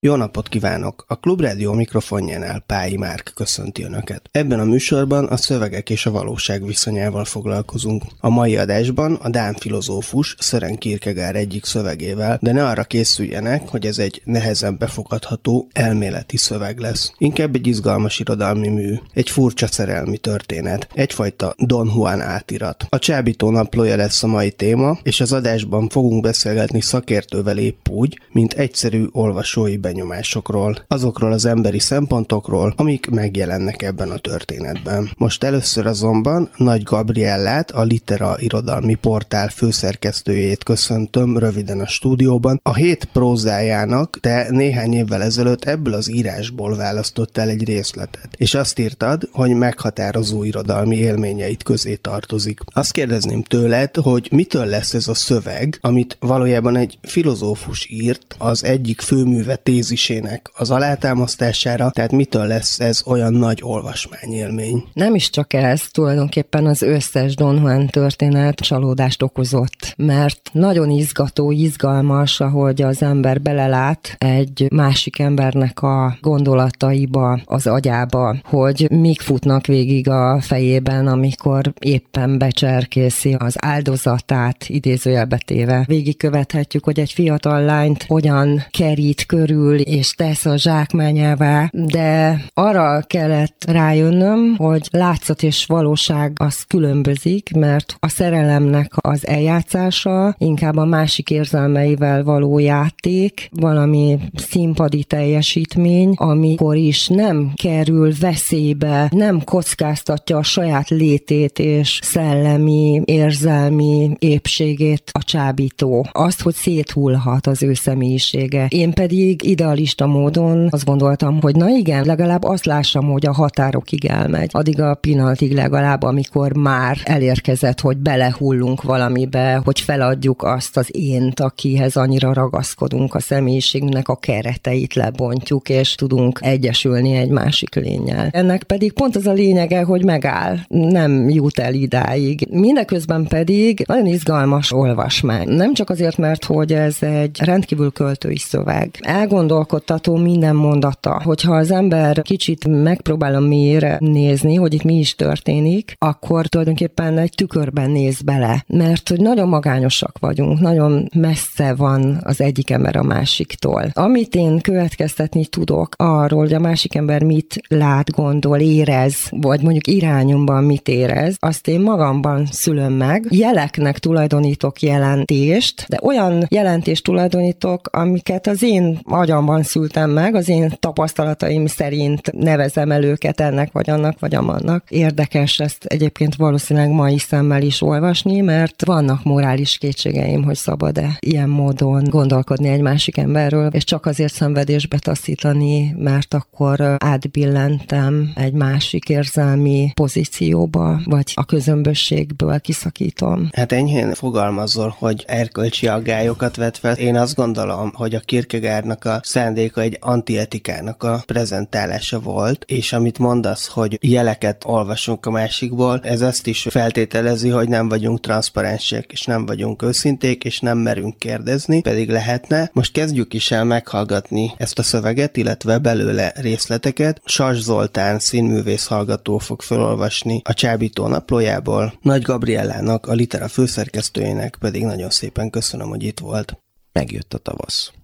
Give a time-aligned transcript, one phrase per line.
[0.00, 1.04] jó napot kívánok!
[1.08, 4.28] A Klubrádió mikrofonjánál Pályi Márk köszönti Önöket.
[4.32, 8.02] Ebben a műsorban a szövegek és a valóság viszonyával foglalkozunk.
[8.20, 13.86] A mai adásban a Dán filozófus Sören Kierkegaard egyik szövegével, de ne arra készüljenek, hogy
[13.86, 17.12] ez egy nehezen befogadható elméleti szöveg lesz.
[17.18, 22.86] Inkább egy izgalmas irodalmi mű, egy furcsa szerelmi történet, egyfajta Don Juan átirat.
[22.88, 28.20] A csábító naplója lesz a mai téma, és az adásban fogunk beszélgetni szakértővel épp úgy,
[28.32, 35.10] mint egyszerű olvasói benyomásokról, azokról az emberi szempontokról, amik megjelennek ebben a történetben.
[35.16, 42.60] Most először azonban Nagy Gabriellát, a Litera irodalmi portál főszerkesztőjét köszöntöm röviden a stúdióban.
[42.62, 48.78] A hét prózájának te néhány évvel ezelőtt ebből az írásból választottál egy részletet, és azt
[48.78, 52.60] írtad, hogy meghatározó irodalmi élményeit közé tartozik.
[52.64, 58.64] Azt kérdezném tőled, hogy mitől lesz ez a szöveg, amit valójában egy filozófus írt, az
[58.64, 64.84] egyik főműve tézisének az alátámasztására, tehát mitől lesz ez olyan nagy olvasmányélmény?
[64.92, 71.50] Nem is csak ez, tulajdonképpen az összes Don Juan történet csalódást okozott, mert nagyon izgató,
[71.50, 79.66] izgalmas, ahogy az ember belelát egy másik embernek a gondolataiba, az agyába, hogy mik futnak
[79.66, 85.84] végig a fejében, amikor éppen becserkészi az áldozatát, idézőjelbe téve.
[85.86, 93.02] Végigkövethetjük, hogy egy fiatal lányt hogyan kerít körül, ül és tesz a zsákmányává, de arra
[93.06, 100.84] kellett rájönnöm, hogy látszat és valóság az különbözik, mert a szerelemnek az eljátszása inkább a
[100.84, 110.42] másik érzelmeivel való játék, valami színpadi teljesítmény, amikor is nem kerül veszélybe, nem kockáztatja a
[110.42, 116.06] saját létét és szellemi, érzelmi épségét a csábító.
[116.12, 118.66] Azt, hogy széthullhat az ő személyisége.
[118.68, 124.04] Én pedig idealista módon azt gondoltam, hogy na igen, legalább azt lássam, hogy a határokig
[124.04, 124.50] elmegy.
[124.52, 131.40] Addig a pillanatig legalább, amikor már elérkezett, hogy belehullunk valamibe, hogy feladjuk azt az ént,
[131.40, 138.28] akihez annyira ragaszkodunk, a személyiségnek a kereteit lebontjuk, és tudunk egyesülni egy másik lényel.
[138.32, 142.46] Ennek pedig pont az a lényege, hogy megáll, nem jut el idáig.
[142.50, 145.48] Mindeközben pedig nagyon izgalmas olvasmány.
[145.48, 148.90] Nem csak azért, mert hogy ez egy rendkívül költői szöveg.
[149.00, 151.20] Elgondol elgondolkodtató minden mondata.
[151.24, 157.32] Hogyha az ember kicsit megpróbálom mélyre nézni, hogy itt mi is történik, akkor tulajdonképpen egy
[157.34, 158.64] tükörben néz bele.
[158.66, 163.90] Mert hogy nagyon magányosak vagyunk, nagyon messze van az egyik ember a másiktól.
[163.92, 169.86] Amit én következtetni tudok arról, hogy a másik ember mit lát, gondol, érez, vagy mondjuk
[169.86, 173.26] irányomban mit érez, azt én magamban szülöm meg.
[173.30, 180.48] Jeleknek tulajdonítok jelentést, de olyan jelentést tulajdonítok, amiket az én agyam programban szültem meg, az
[180.48, 184.84] én tapasztalataim szerint nevezem el őket ennek vagy annak vagy amannak.
[184.88, 191.48] Érdekes ezt egyébként valószínűleg mai szemmel is olvasni, mert vannak morális kétségeim, hogy szabad-e ilyen
[191.48, 199.08] módon gondolkodni egy másik emberről, és csak azért szenvedésbe taszítani, mert akkor átbillentem egy másik
[199.08, 203.48] érzelmi pozícióba, vagy a közömbösségből kiszakítom.
[203.52, 206.94] Hát enyhén fogalmazol, hogy erkölcsi aggályokat vet fel.
[206.94, 213.18] Én azt gondolom, hogy a Kierkegaardnak a szándéka egy antietikának a prezentálása volt, és amit
[213.18, 219.24] mondasz, hogy jeleket olvasunk a másikból, ez azt is feltételezi, hogy nem vagyunk transzparensek, és
[219.24, 222.70] nem vagyunk őszinték, és nem merünk kérdezni, pedig lehetne.
[222.72, 227.20] Most kezdjük is el meghallgatni ezt a szöveget, illetve belőle részleteket.
[227.24, 234.84] Sas Zoltán színművész hallgató fog felolvasni a Csábító naplójából, Nagy Gabriellának, a Litera főszerkesztőjének pedig
[234.84, 236.58] nagyon szépen köszönöm, hogy itt volt.
[236.92, 237.97] Megjött a tavasz.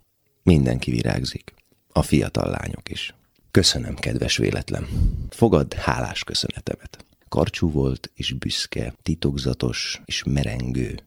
[0.44, 1.54] Mindenki virágzik.
[1.92, 3.14] A fiatal lányok is.
[3.50, 4.86] Köszönöm, kedves véletlen.
[5.30, 7.04] Fogad hálás köszönetemet.
[7.28, 11.00] Karcsú volt és büszke, titokzatos és merengő.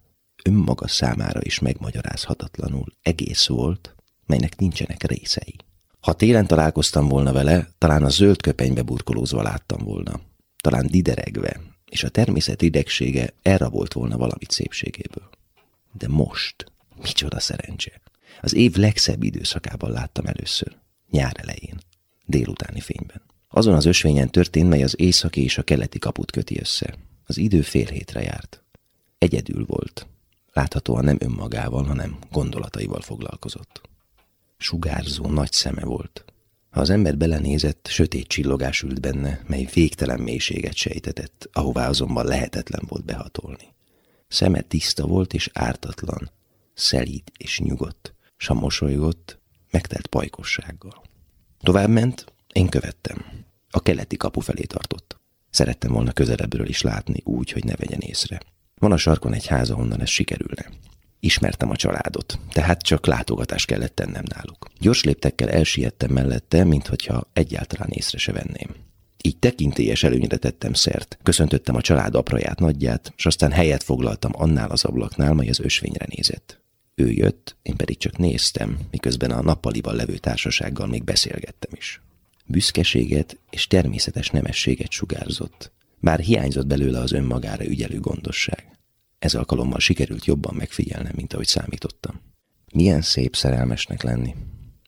[0.44, 3.96] Önmaga számára is megmagyarázhatatlanul egész volt,
[4.26, 5.56] melynek nincsenek részei.
[6.00, 10.20] Ha télen találkoztam volna vele, talán a zöld köpenybe burkolózva láttam volna.
[10.62, 15.30] Talán dideregve, és a természet idegsége elrabolt volna valamit szépségéből.
[15.92, 18.02] De most, micsoda szerencse!
[18.42, 20.76] Az év legszebb időszakában láttam először,
[21.10, 21.78] nyár elején,
[22.26, 23.22] délutáni fényben.
[23.48, 26.96] Azon az ösvényen történt, mely az északi és a keleti kaput köti össze.
[27.26, 28.64] Az idő fél hétre járt.
[29.18, 30.08] Egyedül volt.
[30.54, 33.82] Láthatóan nem önmagával, hanem gondolataival foglalkozott.
[34.58, 36.26] Sugárzó nagy szeme volt.
[36.70, 42.82] Ha az ember belenézett, sötét csillogás ült benne, mely végtelen mélységet sejtetett, ahová azonban lehetetlen
[42.88, 43.74] volt behatolni.
[44.28, 46.32] Szeme tiszta volt és ártatlan,
[46.74, 49.40] szelíd és nyugodt, s mosolygott,
[49.72, 51.02] megtelt pajkossággal.
[51.60, 53.26] Tovább ment, én követtem.
[53.70, 55.20] A keleti kapu felé tartott.
[55.50, 58.40] Szerettem volna közelebbről is látni, úgy, hogy ne vegyen észre.
[58.76, 60.70] Van a sarkon egy ház, ahonnan ez sikerülne.
[61.20, 64.68] Ismertem a családot, tehát csak látogatást kellett tennem náluk.
[64.80, 68.76] Gyors léptekkel elsiettem mellette, mintha egyáltalán észre se venném.
[69.24, 74.70] Így tekintélyes előnyre tettem szert, köszöntöttem a család apraját, nagyját, és aztán helyet foglaltam annál
[74.70, 76.62] az ablaknál, mely az ösvényre nézett.
[77.00, 82.02] Ő jött, én pedig csak néztem, miközben a nappaliban levő társasággal még beszélgettem is.
[82.46, 88.78] Büszkeséget és természetes nemességet sugárzott, bár hiányzott belőle az önmagára ügyelő gondosság.
[89.20, 92.22] Ez alkalommal sikerült jobban megfigyelnem, mint ahogy számítottam.
[92.74, 94.36] Milyen szép szerelmesnek lenni.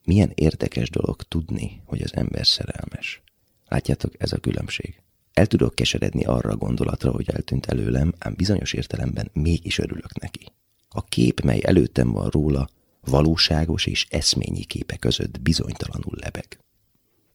[0.03, 3.21] Milyen érdekes dolog tudni, hogy az ember szerelmes.
[3.67, 5.01] Látjátok, ez a különbség.
[5.33, 10.51] El tudok keseredni arra a gondolatra, hogy eltűnt előlem, ám bizonyos értelemben mégis örülök neki.
[10.89, 12.69] A kép, mely előttem van róla,
[13.01, 16.59] valóságos és eszményi képe között bizonytalanul lebeg.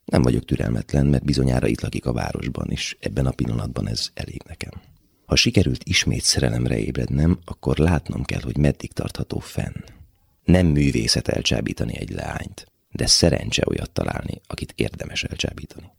[0.05, 4.43] Nem vagyok türelmetlen, mert bizonyára itt lakik a városban, és ebben a pillanatban ez elég
[4.47, 4.73] nekem.
[5.27, 9.75] Ha sikerült ismét szerelemre ébrednem, akkor látnom kell, hogy meddig tartható fenn.
[10.45, 15.93] Nem művészet elcsábítani egy leányt, de szerencse olyat találni, akit érdemes elcsábítani.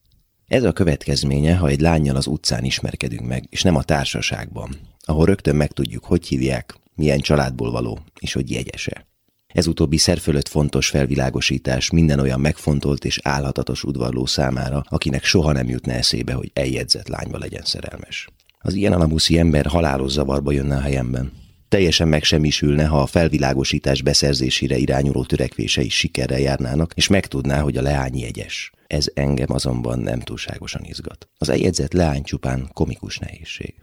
[0.47, 5.25] Ez a következménye, ha egy lányjal az utcán ismerkedünk meg, és nem a társaságban, ahol
[5.25, 9.07] rögtön megtudjuk, hogy hívják, milyen családból való, és hogy jegyese.
[9.47, 15.69] Ez utóbbi szerfölött fontos felvilágosítás minden olyan megfontolt és álhatatos udvarló számára, akinek soha nem
[15.69, 18.27] jutna eszébe, hogy eljegyzett lányba legyen szerelmes.
[18.59, 21.31] Az ilyen alamuszi ember halálos zavarba jönne a helyemben.
[21.69, 28.17] Teljesen megsemmisülne, ha a felvilágosítás beszerzésére irányuló törekvései sikerrel járnának, és megtudná, hogy a leány
[28.17, 28.71] jegyes.
[28.87, 31.29] Ez engem azonban nem túlságosan izgat.
[31.37, 33.73] Az eljegyzett leány csupán komikus nehézség.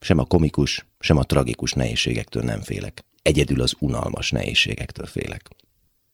[0.00, 3.04] Sem a komikus, sem a tragikus nehézségektől nem félek.
[3.22, 5.48] Egyedül az unalmas nehézségektől félek.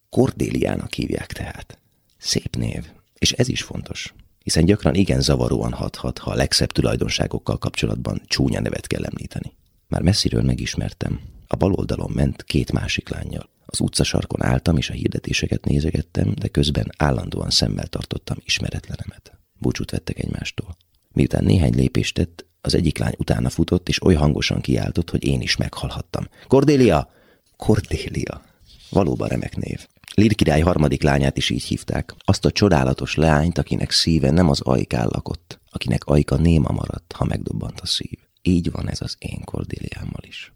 [0.09, 1.79] Kordéliának hívják tehát.
[2.17, 7.59] Szép név, és ez is fontos, hiszen gyakran igen zavaróan hathat, ha a legszebb tulajdonságokkal
[7.59, 9.53] kapcsolatban csúnya nevet kell említeni.
[9.89, 11.21] Már messziről megismertem.
[11.47, 13.49] A bal oldalon ment két másik lányjal.
[13.67, 19.39] Az utcasarkon álltam, és a hirdetéseket nézegettem, de közben állandóan szemmel tartottam ismeretlenemet.
[19.59, 20.77] Búcsút vettek egymástól.
[21.13, 25.41] Miután néhány lépést tett, az egyik lány utána futott, és oly hangosan kiáltott, hogy én
[25.41, 26.29] is meghalhattam.
[26.47, 27.11] Kordélia!
[27.57, 28.43] Kordélia!
[28.91, 29.87] Valóban remek név.
[30.15, 32.15] Lír király harmadik lányát is így hívták.
[32.19, 37.25] Azt a csodálatos leányt, akinek szíve nem az ajkán lakott, akinek ajka néma maradt, ha
[37.25, 38.19] megdobbant a szív.
[38.43, 40.53] Így van ez az én Kordéliámmal is.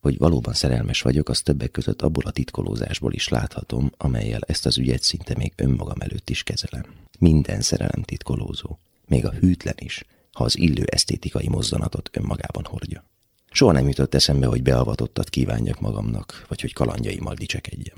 [0.00, 4.78] Hogy valóban szerelmes vagyok, az többek között abból a titkolózásból is láthatom, amelyel ezt az
[4.78, 6.84] ügyet szinte még önmagam előtt is kezelem.
[7.18, 10.04] Minden szerelem titkolózó, még a hűtlen is,
[10.34, 13.04] ha az illő esztétikai mozzanatot önmagában hordja.
[13.50, 17.96] Soha nem jutott eszembe, hogy beavatottat kívánjak magamnak, vagy hogy kalandjaimmal dicsekedjem.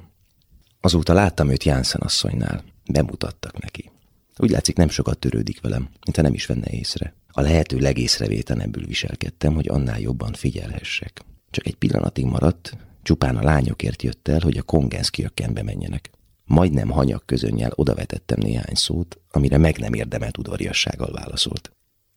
[0.81, 2.65] Azóta láttam őt Jánszán asszonynál.
[2.93, 3.91] Bemutattak neki.
[4.37, 7.15] Úgy látszik, nem sokat törődik velem, mintha nem is venne észre.
[7.29, 11.25] A lehető legészrevétlenebbül viselkedtem, hogy annál jobban figyelhessek.
[11.51, 16.11] Csak egy pillanatig maradt, csupán a lányokért jött el, hogy a kongenszki ökkenbe menjenek.
[16.45, 21.71] Majdnem hanyag közönnyel odavetettem néhány szót, amire meg nem érdemelt udvariassággal válaszolt.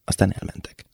[0.09, 0.85] Aztán elmentek.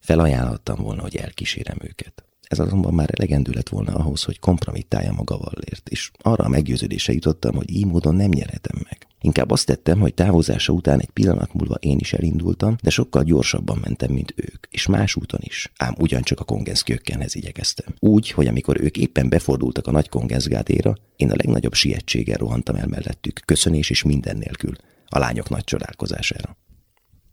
[0.00, 2.24] Felajánlottam volna, hogy elkísérem őket.
[2.42, 7.12] Ez azonban már elegendő lett volna ahhoz, hogy kompromittáljam a gavallért, és arra a meggyőződése
[7.12, 9.06] jutottam, hogy így módon nem nyerhetem meg.
[9.20, 13.78] Inkább azt tettem, hogy távozása után egy pillanat múlva én is elindultam, de sokkal gyorsabban
[13.78, 17.94] mentem, mint ők, és más úton is, ám ugyancsak a kongenszki ökkenhez igyekeztem.
[17.98, 22.86] Úgy, hogy amikor ők éppen befordultak a nagy kongenszgádéra, én a legnagyobb sietséggel rohantam el
[22.86, 24.74] mellettük, köszönés is minden nélkül,
[25.06, 26.56] a lányok nagy csodálkozására.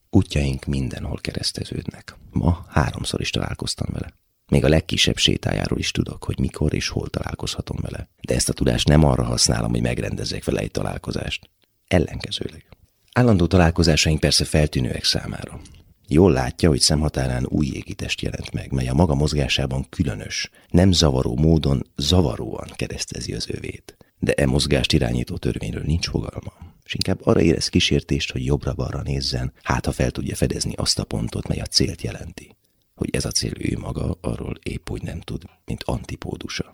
[0.10, 2.18] Útjaink mindenhol kereszteződnek.
[2.32, 4.14] Ma háromszor is találkoztam vele.
[4.48, 8.10] Még a legkisebb sétájáról is tudok, hogy mikor és hol találkozhatom vele.
[8.22, 11.50] De ezt a tudást nem arra használom, hogy megrendezzek vele egy találkozást.
[11.88, 12.66] Ellenkezőleg.
[13.14, 15.62] Állandó találkozásaink persze feltűnőek számára.
[16.08, 21.36] Jól látja, hogy szemhatárán új égitest jelent meg, mely a maga mozgásában különös, nem zavaró
[21.36, 23.98] módon zavaróan keresztezi az övét.
[24.20, 26.54] De e mozgást irányító törvényről nincs fogalma,
[26.90, 31.04] és inkább arra érez kísértést, hogy jobbra-balra nézzen, hát ha fel tudja fedezni azt a
[31.04, 32.56] pontot, mely a célt jelenti.
[32.96, 36.72] Hogy ez a cél ő maga, arról épp úgy nem tud, mint antipódusa.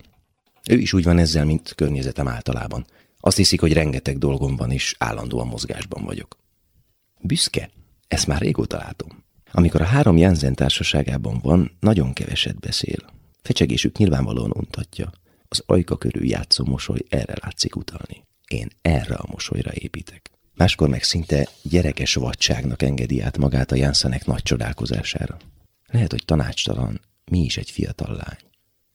[0.70, 2.86] Ő is úgy van ezzel, mint környezetem általában.
[3.20, 6.38] Azt hiszik, hogy rengeteg dolgom van, és állandóan mozgásban vagyok.
[7.22, 7.70] Büszke?
[8.08, 9.24] Ezt már régóta látom.
[9.52, 13.14] Amikor a három Jensen társaságában van, nagyon keveset beszél.
[13.42, 15.12] Fecsegésük nyilvánvalóan untatja.
[15.48, 18.24] Az ajka körül játszó mosoly erre látszik utalni.
[18.48, 20.32] Én erre a mosolyra építek.
[20.54, 25.38] Máskor meg szinte gyerekes vadságnak engedi át magát a Janszenek nagy csodálkozására.
[25.88, 28.40] Lehet, hogy tanácstalan, mi is egy fiatal lány.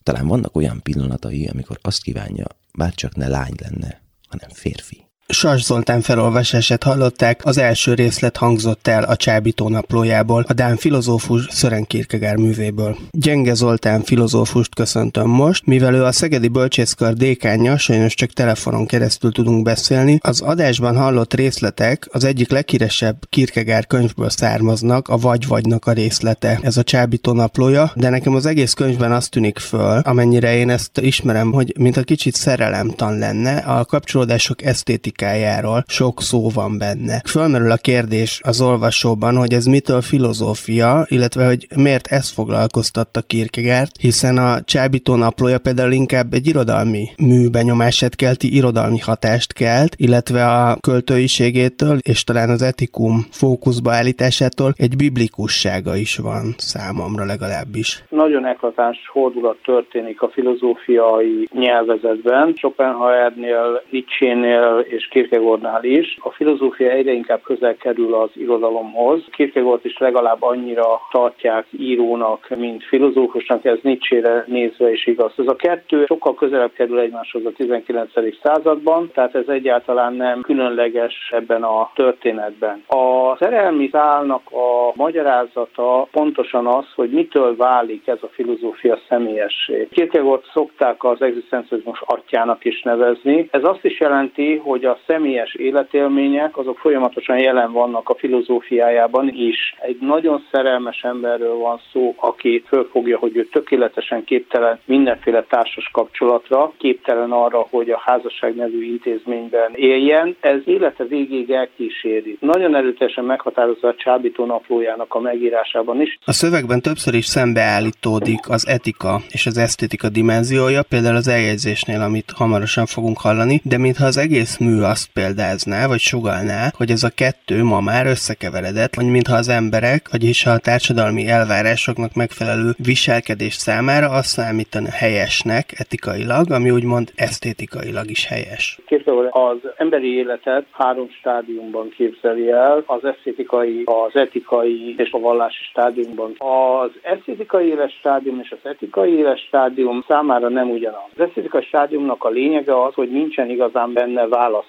[0.02, 2.46] Talán vannak olyan pillanatai, amikor azt kívánja,
[2.78, 5.09] bár csak ne lány lenne, hanem férfi.
[5.32, 11.46] Sas Zoltán felolvasását hallották, az első részlet hangzott el a Csábító naplójából, a Dán filozófus
[11.50, 12.96] Szören Kierkegaard művéből.
[13.10, 19.32] Gyenge Zoltán filozófust köszöntöm most, mivel ő a Szegedi Bölcsészkar dékánja, sajnos csak telefonon keresztül
[19.32, 20.18] tudunk beszélni.
[20.22, 26.58] Az adásban hallott részletek az egyik leghíresebb Kierkegaard könyvből származnak, a Vagy-Vagynak a részlete.
[26.62, 31.00] Ez a Csábító naplója, de nekem az egész könyvben azt tűnik föl, amennyire én ezt
[31.00, 37.20] ismerem, hogy mint a kicsit szerelemtan lenne, a kapcsolódások esztétik esztétikájáról sok szó van benne.
[37.24, 43.90] Fölmerül a kérdés az olvasóban, hogy ez mitől filozófia, illetve hogy miért ez foglalkoztatta Kierkegaard,
[44.00, 50.76] hiszen a Csábító naplója például inkább egy irodalmi műbenyomását kelti, irodalmi hatást kelt, illetve a
[50.80, 58.04] költőiségétől és talán az etikum fókuszba állításától egy biblikussága is van számomra legalábbis.
[58.08, 62.52] Nagyon eklatáns fordulat történik a filozófiai nyelvezetben.
[62.56, 66.18] Schopenhauernél, Nietzsénél és Kierkegaardnál is.
[66.20, 69.24] A filozófia egyre inkább közel kerül az irodalomhoz.
[69.30, 75.32] Kierkegaard is legalább annyira tartják írónak, mint filozófusnak, ez Nietzsére nézve is igaz.
[75.36, 78.10] Ez a kettő sokkal közelebb kerül egymáshoz a 19.
[78.42, 82.84] században, tehát ez egyáltalán nem különleges ebben a történetben.
[82.86, 89.88] A szerelmi szálnak a magyarázata pontosan az, hogy mitől válik ez a filozófia személyessé.
[89.90, 93.48] Kierkegaard szokták az egzisztencializmus atyának is nevezni.
[93.50, 99.74] Ez azt is jelenti, hogy a személyes életélmények azok folyamatosan jelen vannak a filozófiájában is.
[99.80, 106.72] Egy nagyon szerelmes emberről van szó, aki fölfogja, hogy ő tökéletesen képtelen mindenféle társas kapcsolatra,
[106.78, 110.36] képtelen arra, hogy a házasság nevű intézményben éljen.
[110.40, 112.36] Ez élete végéig elkíséri.
[112.40, 116.18] Nagyon erőteljesen meghatározza a Csábító naplójának a megírásában is.
[116.24, 122.30] A szövegben többször is szembeállítódik az etika és az esztétika dimenziója, például az eljegyzésnél, amit
[122.36, 127.14] hamarosan fogunk hallani, de mintha az egész mű azt példázná, vagy sugalná, hogy ez a
[127.14, 134.08] kettő ma már összekeveredett, vagy mintha az emberek, vagyis a társadalmi elvárásoknak megfelelő viselkedés számára
[134.08, 138.78] azt számítana helyesnek etikailag, ami úgymond esztétikailag is helyes.
[138.86, 145.62] Képzelő, az emberi életet három stádiumban képzeli el, az esztétikai, az etikai és a vallási
[145.70, 146.34] stádiumban.
[146.38, 151.10] Az esztétikai éles stádium és az etikai éles stádium számára nem ugyanaz.
[151.16, 154.26] Az esztétikai stádiumnak a lényege az, hogy nincsen igazán benne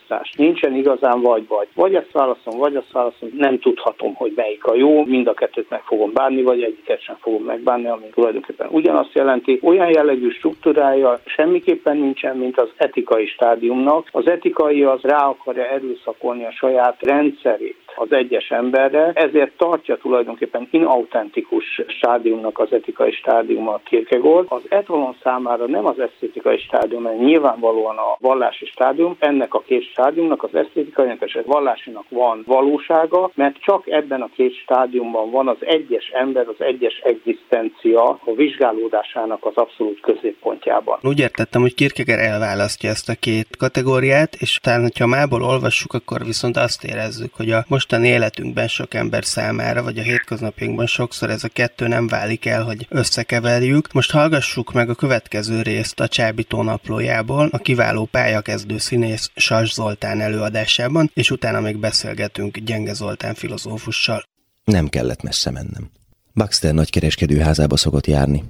[0.08, 0.32] választás.
[0.38, 1.68] Nincsen igazán vagy-vagy.
[1.76, 5.70] Vagy ezt válaszom, vagy ezt válaszom, nem tudhatom, hogy melyik a jó, mind a kettőt
[5.70, 9.60] meg fogom bánni, vagy egyiket sem fogom megbánni, ami tulajdonképpen ugyanazt jelenti.
[9.64, 14.08] Olyan jellegű struktúrája semmiképpen nincsen, mint az etikai stádiumnak.
[14.12, 20.68] Az etikai az rá akarja erőszakolni a saját rendszerét az egyes emberre, ezért tartja tulajdonképpen
[20.72, 24.46] inautentikus stádiumnak az etikai stádium a Kierkegaard.
[24.50, 29.84] Az etalon számára nem az esztétikai stádium, mert nyilvánvalóan a vallási stádium, ennek a két
[29.84, 35.48] stádiumnak, az esztétikainak és a vallásinak van valósága, mert csak ebben a két stádiumban van
[35.48, 41.00] az egyes ember, az egyes egzisztencia a vizsgálódásának az abszolút középpontjában.
[41.02, 46.26] Úgy értettem, hogy Kierkegaard elválasztja ezt a két kategóriát, és talán, hogyha mából olvassuk, akkor
[46.26, 51.44] viszont azt érezzük, hogy a mostani életünkben sok ember számára, vagy a hétköznapjainkban sokszor ez
[51.44, 53.92] a kettő nem válik el, hogy összekeverjük.
[53.94, 60.22] Most hallgassuk meg a következő részt a Csábító naplójából, a kiváló pályakezdő színész Sas Zoltán
[60.22, 64.24] előadásában, és utána még beszélgetünk Gyenge Zoltán filozófussal.
[64.64, 65.90] Nem kellett messze mennem.
[66.34, 68.44] Baxter nagykereskedőházába szokott járni.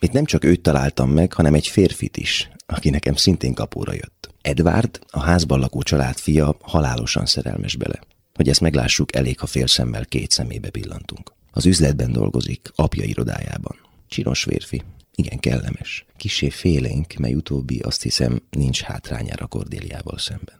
[0.00, 4.34] Itt nem csak őt találtam meg, hanem egy férfit is, aki nekem szintén kapóra jött.
[4.40, 7.98] Edward, a házban lakó család fia, halálosan szerelmes bele.
[8.40, 11.32] Hogy ezt meglássuk, elég, ha fél szemmel két szemébe pillantunk.
[11.50, 13.76] Az üzletben dolgozik, apja irodájában.
[14.08, 14.82] Csinos férfi,
[15.14, 16.04] igen kellemes.
[16.16, 20.54] Kisé félénk, mely utóbbi azt hiszem nincs hátrányára Kordéliával szemben.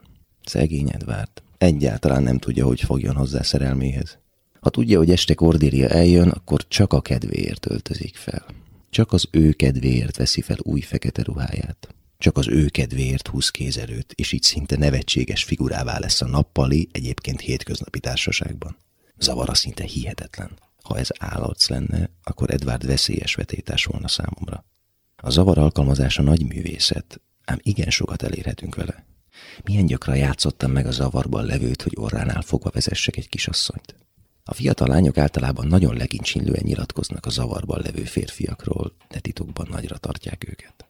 [0.45, 1.31] Szegény Edward.
[1.59, 4.19] Egyáltalán nem tudja, hogy fogjon hozzá szerelméhez.
[4.61, 8.45] Ha tudja, hogy este Kordélia eljön, akkor csak a kedvéért öltözik fel.
[8.91, 11.95] Csak az ő kedvéért veszi fel új fekete ruháját.
[12.21, 17.41] Csak az ő kedvéért húz kézelőt, és így szinte nevetséges figurává lesz a nappali, egyébként
[17.41, 18.77] hétköznapi társaságban.
[19.19, 20.59] Zavara szinte hihetetlen.
[20.83, 24.65] Ha ez állatsz lenne, akkor Edward veszélyes vetétás volna számomra.
[25.17, 29.07] A zavar alkalmazása nagy művészet, ám igen sokat elérhetünk vele.
[29.65, 33.95] Milyen gyakran játszottam meg a zavarban levőt, hogy orránál fogva vezessek egy kisasszonyt.
[34.45, 40.49] A fiatal lányok általában nagyon legincsinlően nyilatkoznak a zavarban levő férfiakról, de titokban nagyra tartják
[40.49, 40.85] őket.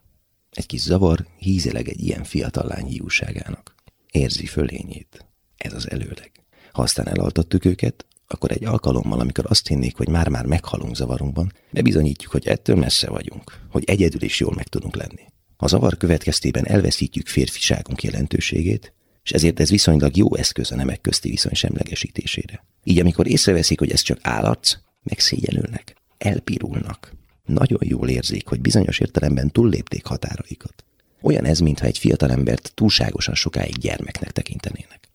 [0.50, 3.74] Egy kis zavar hízeleg egy ilyen fiatal lány hiúságának.
[4.10, 5.26] Érzi fölényét.
[5.56, 6.30] Ez az előleg.
[6.72, 12.32] Ha aztán elaltattuk őket, akkor egy alkalommal, amikor azt hinnék, hogy már-már meghalunk zavarunkban, bebizonyítjuk,
[12.32, 15.22] hogy ettől messze vagyunk, hogy egyedül is jól meg tudunk lenni.
[15.56, 18.92] A zavar következtében elveszítjük férfiságunk jelentőségét,
[19.22, 22.64] és ezért ez viszonylag jó eszköz a nemek közti viszony semlegesítésére.
[22.84, 27.12] Így amikor észreveszik, hogy ez csak állarc, megszégyenülnek, elpirulnak.
[27.52, 30.84] Nagyon jól érzik, hogy bizonyos értelemben túllépték határaikat.
[31.22, 35.08] Olyan ez, mintha egy fiatalembert túlságosan sokáig gyermeknek tekintenének.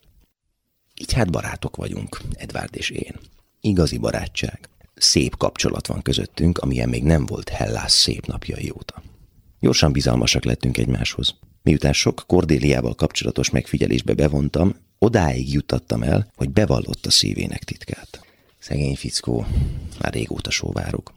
[1.02, 3.16] Így hát barátok vagyunk, Edvard és én.
[3.62, 4.70] Igazi barátság.
[4.96, 9.04] Szép kapcsolat van közöttünk, amilyen még nem volt Hellász szép napjai óta.
[9.60, 11.36] Gyorsan bizalmasak lettünk egymáshoz.
[11.64, 18.26] Miután sok Kordéliával kapcsolatos megfigyelésbe bevontam, odáig juttattam el, hogy bevallotta szívének titkát.
[18.60, 19.46] Szegény fickó,
[20.02, 21.14] már régóta sóvárok.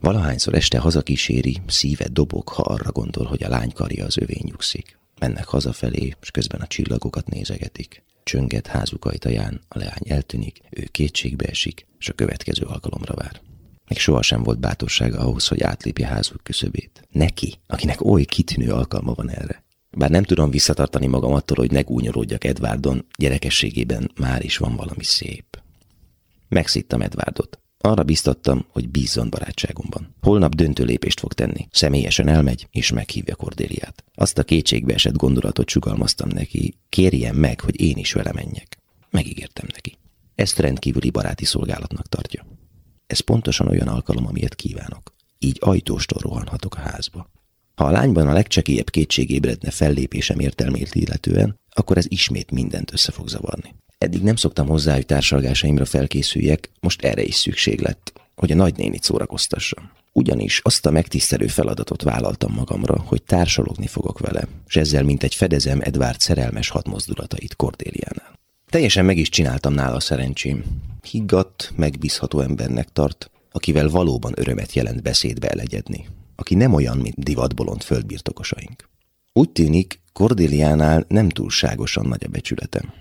[0.00, 4.98] Valahányszor este hazakíséri, szíve dobog, ha arra gondol, hogy a lány karja az övén nyugszik.
[5.18, 8.02] Mennek hazafelé, és közben a csillagokat nézegetik.
[8.22, 13.40] Csönget házuk ajtaján, a leány eltűnik, ő kétségbe esik, és a következő alkalomra vár.
[13.88, 17.08] Még sohasem volt bátorsága ahhoz, hogy átlépje házuk küszöbét.
[17.10, 19.64] Neki, akinek oly kitűnő alkalma van erre.
[19.90, 25.04] Bár nem tudom visszatartani magam attól, hogy ne gúnyorodjak Edvárdon, gyerekességében már is van valami
[25.04, 25.62] szép.
[26.48, 27.59] Megszittam Edvárdot.
[27.82, 30.14] Arra biztattam, hogy bízzon barátságomban.
[30.20, 31.68] Holnap döntő lépést fog tenni.
[31.70, 34.04] Személyesen elmegy, és meghívja Kordéliát.
[34.14, 38.78] Azt a kétségbe esett gondolatot sugalmaztam neki, kérjen meg, hogy én is vele menjek.
[39.10, 39.98] Megígértem neki.
[40.34, 42.46] Ezt rendkívüli baráti szolgálatnak tartja.
[43.06, 45.14] Ez pontosan olyan alkalom, amilyet kívánok.
[45.38, 47.30] Így ajtóstól rohanhatok a házba.
[47.74, 53.12] Ha a lányban a legcsekélyebb kétség ébredne fellépésem értelmét illetően, akkor ez ismét mindent össze
[53.12, 53.74] fog zavarni.
[54.04, 59.02] Eddig nem szoktam hozzá, hogy társalgásaimra felkészüljek, most erre is szükség lett, hogy a nagynénit
[59.02, 59.90] szórakoztassam.
[60.12, 65.34] Ugyanis azt a megtisztelő feladatot vállaltam magamra, hogy társalogni fogok vele, és ezzel mint egy
[65.34, 68.38] fedezem Edward szerelmes hatmozdulatait Cordéliánál.
[68.70, 70.64] Teljesen meg is csináltam nála szerencsém.
[71.10, 77.82] Higgadt, megbízható embernek tart, akivel valóban örömet jelent beszédbe elegyedni, aki nem olyan, mint divatbolond
[77.82, 78.88] földbirtokosaink.
[79.32, 82.99] Úgy tűnik, Cordéliánál nem túlságosan nagy a becsületem.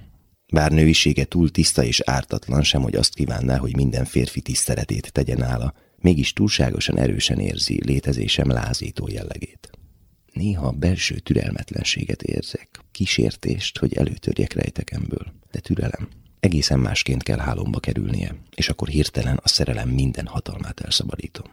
[0.51, 5.35] Bár nőisége túl tiszta és ártatlan sem, hogy azt kívánná, hogy minden férfi tiszteletét tegye
[5.35, 9.69] nála, mégis túlságosan erősen érzi létezésem lázító jellegét.
[10.33, 16.07] Néha belső türelmetlenséget érzek, kísértést, hogy előtörjek rejtekemből, de türelem.
[16.39, 21.45] Egészen másként kell hálomba kerülnie, és akkor hirtelen a szerelem minden hatalmát elszabadítom.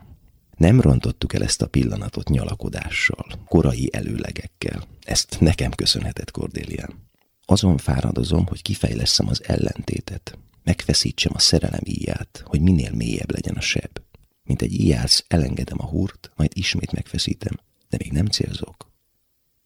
[0.56, 4.82] Nem rontottuk el ezt a pillanatot nyalakodással, korai előlegekkel.
[5.04, 7.04] Ezt nekem köszönhetett Cordélián.
[7.48, 13.60] Azon fáradozom, hogy kifejleszem az ellentétet, megfeszítsem a szerelem íját, hogy minél mélyebb legyen a
[13.60, 14.00] seb.
[14.44, 18.90] Mint egy íjász, elengedem a húrt, majd ismét megfeszítem, de még nem célzok.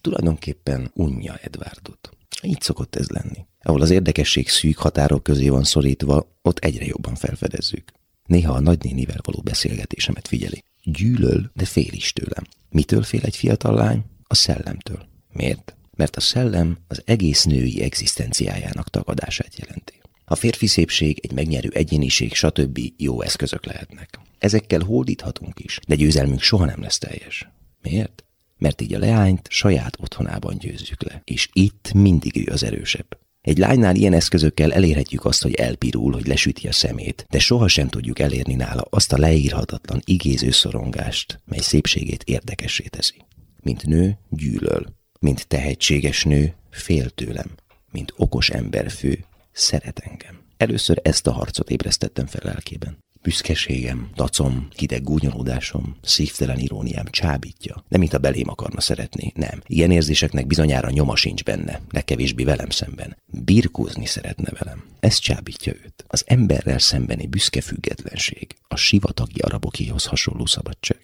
[0.00, 2.10] Tulajdonképpen unja Edwardot.
[2.42, 3.46] Így szokott ez lenni.
[3.62, 7.92] Ahol az érdekesség szűk határok közé van szorítva, ott egyre jobban felfedezzük.
[8.26, 10.64] Néha a nagynénivel való beszélgetésemet figyeli.
[10.82, 12.44] Gyűlöl, de fél is tőlem.
[12.70, 14.04] Mitől fél egy fiatal lány?
[14.26, 15.06] A szellemtől.
[15.32, 15.74] Miért?
[16.00, 20.00] Mert a szellem az egész női egzisztenciájának tagadását jelenti.
[20.24, 22.78] A férfi szépség, egy megnyerő egyéniség, stb.
[22.96, 24.18] jó eszközök lehetnek.
[24.38, 27.48] Ezekkel hódíthatunk is, de győzelmünk soha nem lesz teljes.
[27.82, 28.24] Miért?
[28.58, 33.18] Mert így a leányt saját otthonában győzzük le, és itt mindig ő az erősebb.
[33.40, 38.18] Egy lánynál ilyen eszközökkel elérhetjük azt, hogy elpirul, hogy lesüti a szemét, de sohasem tudjuk
[38.18, 43.24] elérni nála azt a leírhatatlan, igéző szorongást, mely szépségét érdekessé teszi.
[43.62, 47.50] Mint nő, gyűlöl, mint tehetséges nő, fél tőlem,
[47.90, 50.38] mint okos emberfő, szeret engem.
[50.56, 52.98] Először ezt a harcot ébresztettem fel lelkében.
[53.22, 57.84] Büszkeségem, dacom, hideg gúnyolódásom, szívtelen iróniám csábítja.
[57.88, 59.62] Nem mint a belém akarna szeretni, nem.
[59.66, 63.16] Ilyen érzéseknek bizonyára nyoma sincs benne, legkevésbé velem szemben.
[63.26, 64.84] Birkózni szeretne velem.
[65.00, 66.04] Ez csábítja őt.
[66.06, 71.02] Az emberrel szembeni büszke függetlenség, a sivatagi arabokéhoz hasonló szabadság.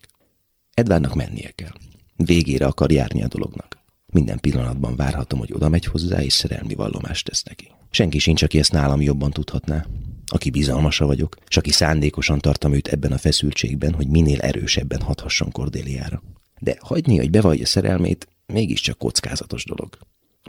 [0.75, 1.73] Edvárnak mennie kell.
[2.17, 3.76] Végére akar járni a dolognak.
[4.17, 7.71] Minden pillanatban várhatom, hogy oda megy hozzá, és szerelmi vallomást tesz neki.
[7.91, 9.87] Senki sincs, aki ezt nálam jobban tudhatná.
[10.27, 15.51] Aki bizalmasa vagyok, és aki szándékosan tartom őt ebben a feszültségben, hogy minél erősebben hathasson
[15.51, 16.23] Kordéliára.
[16.61, 19.99] De hagyni, hogy bevallja szerelmét, mégiscsak kockázatos dolog.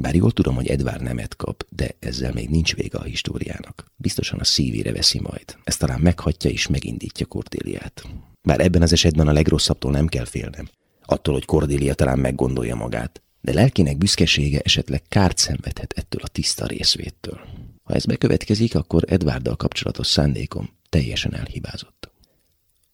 [0.01, 3.91] Bár jól tudom, hogy Edvár nemet kap, de ezzel még nincs vége a históriának.
[3.95, 5.57] Biztosan a szívére veszi majd.
[5.63, 8.03] Ez talán meghatja és megindítja Kordéliát.
[8.41, 10.69] Bár ebben az esetben a legrosszabbtól nem kell félnem.
[11.05, 16.65] Attól, hogy Kordélia talán meggondolja magát de lelkinek büszkesége esetleg kárt szenvedhet ettől a tiszta
[16.65, 17.39] részvéttől.
[17.83, 22.11] Ha ez bekövetkezik, akkor Edvarddal kapcsolatos szándékom teljesen elhibázott.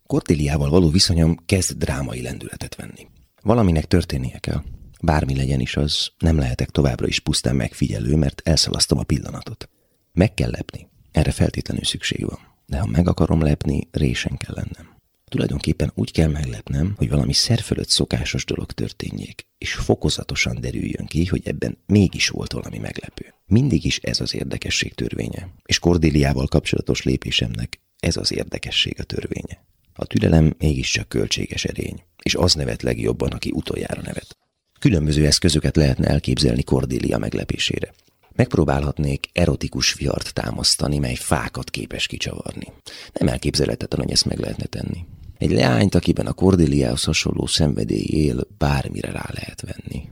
[0.07, 3.07] Cortiliával való viszonyom kezd drámai lendületet venni.
[3.41, 4.63] Valaminek történnie kell.
[5.01, 9.69] Bármi legyen is az, nem lehetek továbbra is pusztán megfigyelő, mert elszalasztom a pillanatot.
[10.11, 10.87] Meg kell lepni.
[11.11, 12.39] Erre feltétlenül szükség van.
[12.65, 14.92] De ha meg akarom lepni, résen kell lennem.
[15.33, 21.41] Tulajdonképpen úgy kell meglepnem, hogy valami szerfölött szokásos dolog történjék, és fokozatosan derüljön ki, hogy
[21.45, 23.33] ebben mégis volt valami meglepő.
[23.45, 29.65] Mindig is ez az érdekesség törvénye, és Kordéliával kapcsolatos lépésemnek ez az érdekesség a törvénye.
[29.93, 34.37] A türelem mégiscsak költséges erény, és az nevet legjobban, aki utoljára nevet.
[34.79, 37.93] Különböző eszközöket lehetne elképzelni Kordélia meglepésére.
[38.35, 42.67] Megpróbálhatnék erotikus viart támasztani, mely fákat képes kicsavarni.
[43.13, 45.05] Nem elképzelhetetlen, hogy ezt meg lehetne tenni.
[45.43, 50.09] Egy leányt, akiben a Cordéliához hasonló szenvedély él, bármire rá lehet venni.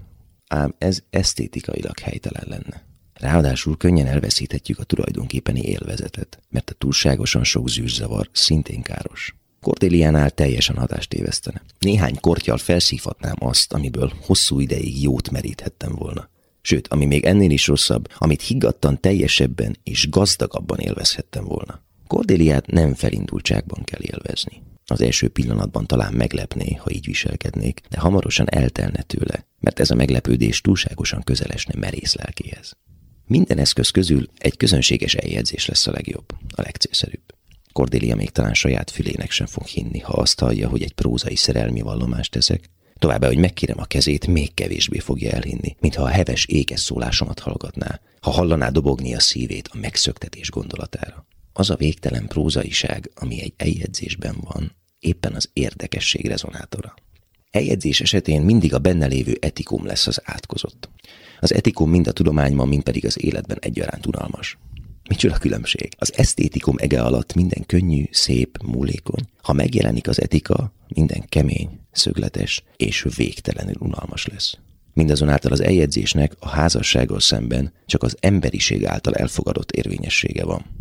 [0.48, 2.86] Ám ez esztétikailag helytelen lenne.
[3.14, 9.36] Ráadásul könnyen elveszíthetjük a tulajdonképpeni élvezetet, mert a túlságosan sok zűrzavar szintén káros.
[9.62, 11.62] Cordéliánál teljesen hatást tévesztene.
[11.80, 16.30] Néhány kortyal felszívhatnám azt, amiből hosszú ideig jót meríthettem volna.
[16.62, 21.82] Sőt, ami még ennél is rosszabb, amit higgadtan teljesebben és gazdagabban élvezhettem volna.
[22.08, 24.62] Cordéliát nem felindultságban kell élvezni.
[24.92, 29.96] Az első pillanatban talán meglepné, ha így viselkednék, de hamarosan eltelne tőle, mert ez a
[29.96, 32.78] meglepődés túlságosan közelesne merész lelkéhez.
[33.26, 36.26] Minden eszköz közül egy közönséges eljegyzés lesz a legjobb,
[36.56, 37.36] a legcélszerűbb.
[37.74, 41.82] Cordélia még talán saját fülének sem fog hinni, ha azt hallja, hogy egy prózai szerelmi
[41.82, 42.70] vallomást teszek,
[43.02, 48.00] Továbbá, hogy megkérem a kezét, még kevésbé fogja elhinni, mintha a heves ékes szólásomat hallgatná,
[48.20, 51.26] ha hallaná dobogni a szívét a megszöktetés gondolatára.
[51.54, 56.94] Az a végtelen prózaiság, ami egy eljegyzésben van, éppen az érdekesség rezonátora.
[57.52, 60.90] Eljegyzés esetén mindig a benne lévő etikum lesz az átkozott.
[61.40, 64.58] Az etikum mind a tudományban, mind pedig az életben egyaránt unalmas.
[65.10, 65.90] Micsoda különbség?
[65.98, 69.24] Az esztétikum ege alatt minden könnyű, szép, múlékony.
[69.42, 74.58] Ha megjelenik az etika, minden kemény, szögletes és végtelenül unalmas lesz.
[74.94, 80.81] Mindazonáltal az eljegyzésnek a házassággal szemben csak az emberiség által elfogadott érvényessége van.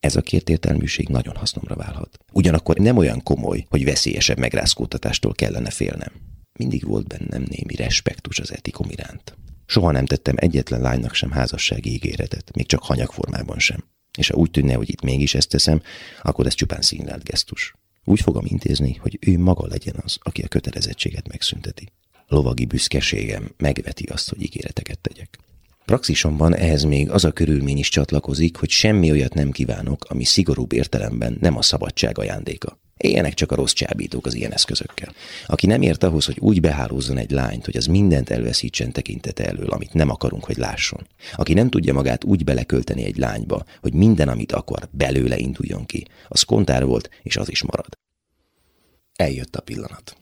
[0.00, 2.18] Ez a értelműség nagyon hasznomra válhat.
[2.32, 6.12] Ugyanakkor nem olyan komoly, hogy veszélyesebb megrázkódtatástól kellene félnem.
[6.52, 9.36] Mindig volt bennem némi respektus az etikom iránt.
[9.66, 13.84] Soha nem tettem egyetlen lánynak sem házassági ígéretet, még csak hanyagformában sem.
[14.18, 15.82] És ha úgy tűnne, hogy itt mégis ezt teszem,
[16.22, 17.74] akkor ez csupán színlelt gesztus.
[18.04, 21.92] Úgy fogom intézni, hogy ő maga legyen az, aki a kötelezettséget megszünteti.
[22.26, 25.38] Lovagi büszkeségem megveti azt, hogy ígéreteket tegyek.
[25.90, 30.72] Praxisomban ehhez még az a körülmény is csatlakozik, hogy semmi olyat nem kívánok, ami szigorúbb
[30.72, 32.78] értelemben nem a szabadság ajándéka.
[32.96, 35.12] Éljenek csak a rossz csábítók az ilyen eszközökkel.
[35.46, 39.70] Aki nem ért ahhoz, hogy úgy behálózzon egy lányt, hogy az mindent elveszítsen tekintete elől,
[39.70, 41.06] amit nem akarunk, hogy lásson.
[41.34, 46.06] Aki nem tudja magát úgy belekölteni egy lányba, hogy minden, amit akar, belőle induljon ki,
[46.28, 47.98] az kontár volt, és az is marad.
[49.14, 50.16] Eljött a pillanat.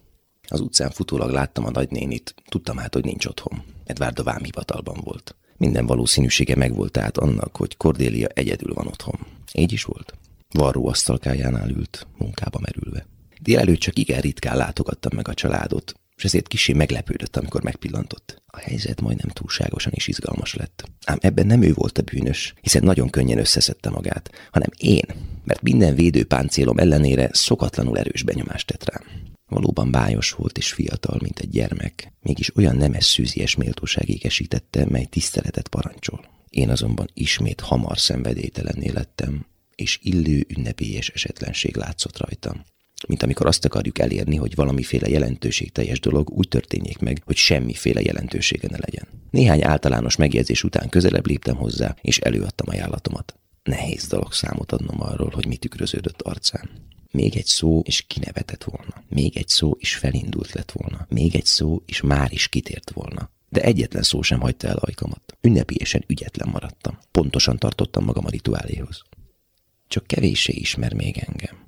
[0.49, 3.63] Az utcán futólag láttam a nagynénit, tudtam hát, hogy nincs otthon.
[3.85, 5.37] Edward a vámhivatalban volt.
[5.59, 9.27] Minden valószínűsége megvolt tehát annak, hogy Cordélia egyedül van otthon.
[9.53, 10.15] Így is volt.
[10.55, 13.07] Varró asztalkájánál ült, munkába merülve.
[13.41, 18.43] Délelőtt csak igen ritkán látogattam meg a családot, és ezért kisé meglepődött, amikor megpillantott.
[18.47, 20.91] A helyzet majdnem túlságosan is izgalmas lett.
[21.05, 25.05] Ám ebben nem ő volt a bűnös, hiszen nagyon könnyen összeszedte magát, hanem én,
[25.45, 29.03] mert minden védőpáncélom ellenére szokatlanul erős benyomást tett rám.
[29.49, 35.05] Valóban bájos volt és fiatal, mint egy gyermek, mégis olyan nemes szűzies méltóság égesítette, mely
[35.05, 36.25] tiszteletet parancsol.
[36.51, 42.65] Én azonban ismét hamar szenvedélytelenné lettem, és illő ünnepélyes esetlenség látszott rajtam.
[43.09, 48.69] Mint amikor azt akarjuk elérni, hogy valamiféle jelentőségteljes dolog úgy történjék meg, hogy semmiféle jelentősége
[48.71, 49.07] ne legyen.
[49.31, 53.37] Néhány általános megjegyzés után közelebb léptem hozzá, és előadtam ajánlatomat.
[53.63, 56.71] Nehéz dolog számot adnom arról, hogy mi tükröződött arcán.
[57.11, 59.03] Még egy szó, és kinevetett volna.
[59.09, 61.07] Még egy szó, és felindult lett volna.
[61.09, 63.31] Még egy szó, és már is kitért volna.
[63.49, 65.37] De egyetlen szó sem hagyta el ajkamat.
[65.41, 66.99] Ünnepélyesen ügyetlen maradtam.
[67.11, 69.03] Pontosan tartottam magam a rituáléhoz.
[69.89, 71.67] Csak kevéssé ismer még engem.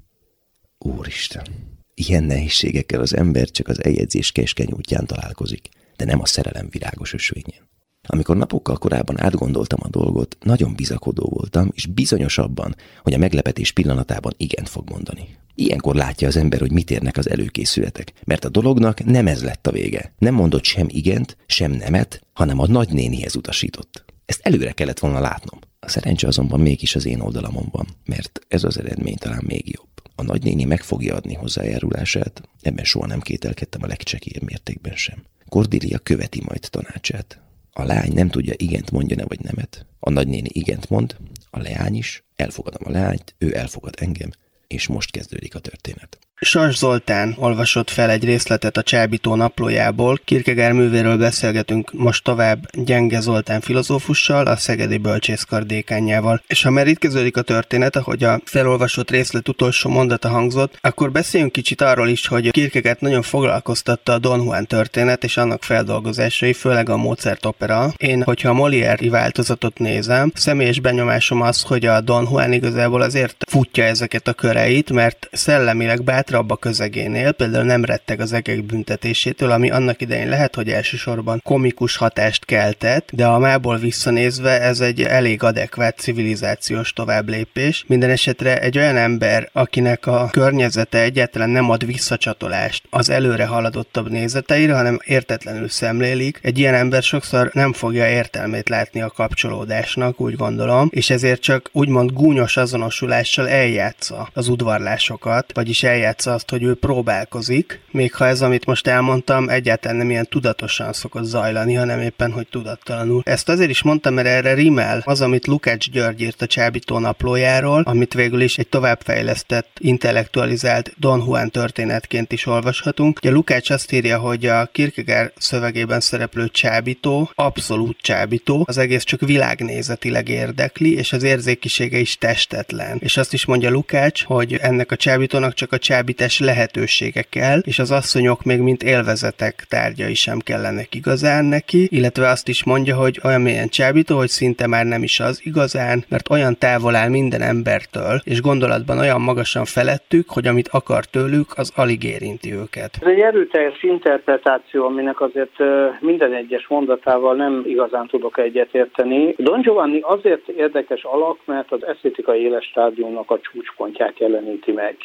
[0.79, 1.47] Úristen!
[1.95, 7.13] Ilyen nehézségekkel az ember csak az eljegyzés keskeny útján találkozik, de nem a szerelem virágos
[7.13, 7.69] ösvényén.
[8.13, 13.73] Amikor napokkal korábban átgondoltam a dolgot, nagyon bizakodó voltam, és bizonyos abban, hogy a meglepetés
[13.73, 15.29] pillanatában igent fog mondani.
[15.55, 19.67] Ilyenkor látja az ember, hogy mit érnek az előkészületek, mert a dolognak nem ez lett
[19.67, 20.13] a vége.
[20.19, 24.05] Nem mondott sem igent, sem nemet, hanem a nagynénihez utasított.
[24.27, 25.59] Ezt előre kellett volna látnom.
[25.81, 29.89] A szerencse azonban mégis az én oldalamon van, mert ez az eredmény talán még jobb.
[30.15, 35.23] A nagynéni meg fogja adni hozzájárulását, ebben soha nem kételkedtem a legcsekélyebb mértékben sem.
[35.49, 37.41] Cordelia követi majd tanácsát.
[37.73, 39.87] A lány nem tudja igent mondja-e vagy nemet.
[40.01, 41.17] A nagynéni igent mond,
[41.51, 44.31] a leány is, elfogadom a leányt, ő elfogad engem,
[44.67, 46.19] és most kezdődik a történet.
[46.43, 50.21] Sas Zoltán olvasott fel egy részletet a Csábító naplójából.
[50.25, 56.43] Kierkegaard művéről beszélgetünk most tovább Gyenge Zoltán filozófussal, a Szegedi Bölcsészkar dékányjával.
[56.47, 61.13] És ha már itt kezdődik a történet, ahogy a felolvasott részlet utolsó mondata hangzott, akkor
[61.13, 66.53] beszéljünk kicsit arról is, hogy Kierkegaard nagyon foglalkoztatta a Don Juan történet és annak feldolgozásai,
[66.53, 67.93] főleg a Mozart opera.
[67.97, 73.45] Én, hogyha a Molière-i változatot nézem, személyes benyomásom az, hogy a Don Juan igazából azért
[73.51, 78.65] futja ezeket a köreit, mert szellemileg bát hátrabb a közegénél, például nem retteg az egek
[78.65, 84.81] büntetésétől, ami annak idején lehet, hogy elsősorban komikus hatást keltett, de a mából visszanézve ez
[84.81, 87.85] egy elég adekvát civilizációs továbblépés.
[87.87, 94.11] Minden esetre egy olyan ember, akinek a környezete egyáltalán nem ad visszacsatolást az előre haladottabb
[94.11, 100.37] nézeteire, hanem értetlenül szemlélik, egy ilyen ember sokszor nem fogja értelmét látni a kapcsolódásnak, úgy
[100.37, 106.63] gondolom, és ezért csak úgymond gúnyos azonosulással eljátsza az udvarlásokat, vagyis eljátsza játsza azt, hogy
[106.63, 112.01] ő próbálkozik, még ha ez, amit most elmondtam, egyáltalán nem ilyen tudatosan szokott zajlani, hanem
[112.01, 113.23] éppen, hogy tudattalanul.
[113.25, 117.83] Ezt azért is mondtam, mert erre rimel az, amit Lukács György írt a Csábító naplójáról,
[117.87, 123.19] amit végül is egy továbbfejlesztett, intellektualizált Don Juan történetként is olvashatunk.
[123.23, 129.21] Ugye Lukács azt írja, hogy a Kierkegaard szövegében szereplő csábító, abszolút csábító, az egész csak
[129.21, 132.99] világnézetileg érdekli, és az érzékisége is testetlen.
[133.01, 137.79] És azt is mondja Lukács, hogy ennek a csábítónak csak a csábító kábítás lehetőségekkel, és
[137.79, 143.21] az asszonyok még mint élvezetek tárgyai sem kellenek igazán neki, illetve azt is mondja, hogy
[143.25, 147.41] olyan mélyen csábító, hogy szinte már nem is az igazán, mert olyan távol áll minden
[147.41, 152.91] embertől, és gondolatban olyan magasan felettük, hogy amit akar tőlük, az alig érinti őket.
[153.01, 155.57] Ez egy erőteljes interpretáció, aminek azért
[156.01, 159.35] minden egyes mondatával nem igazán tudok egyetérteni.
[159.39, 164.97] Don Giovanni azért érdekes alak, mert az esztétikai éles stádiumnak a csúcspontját jeleníti meg.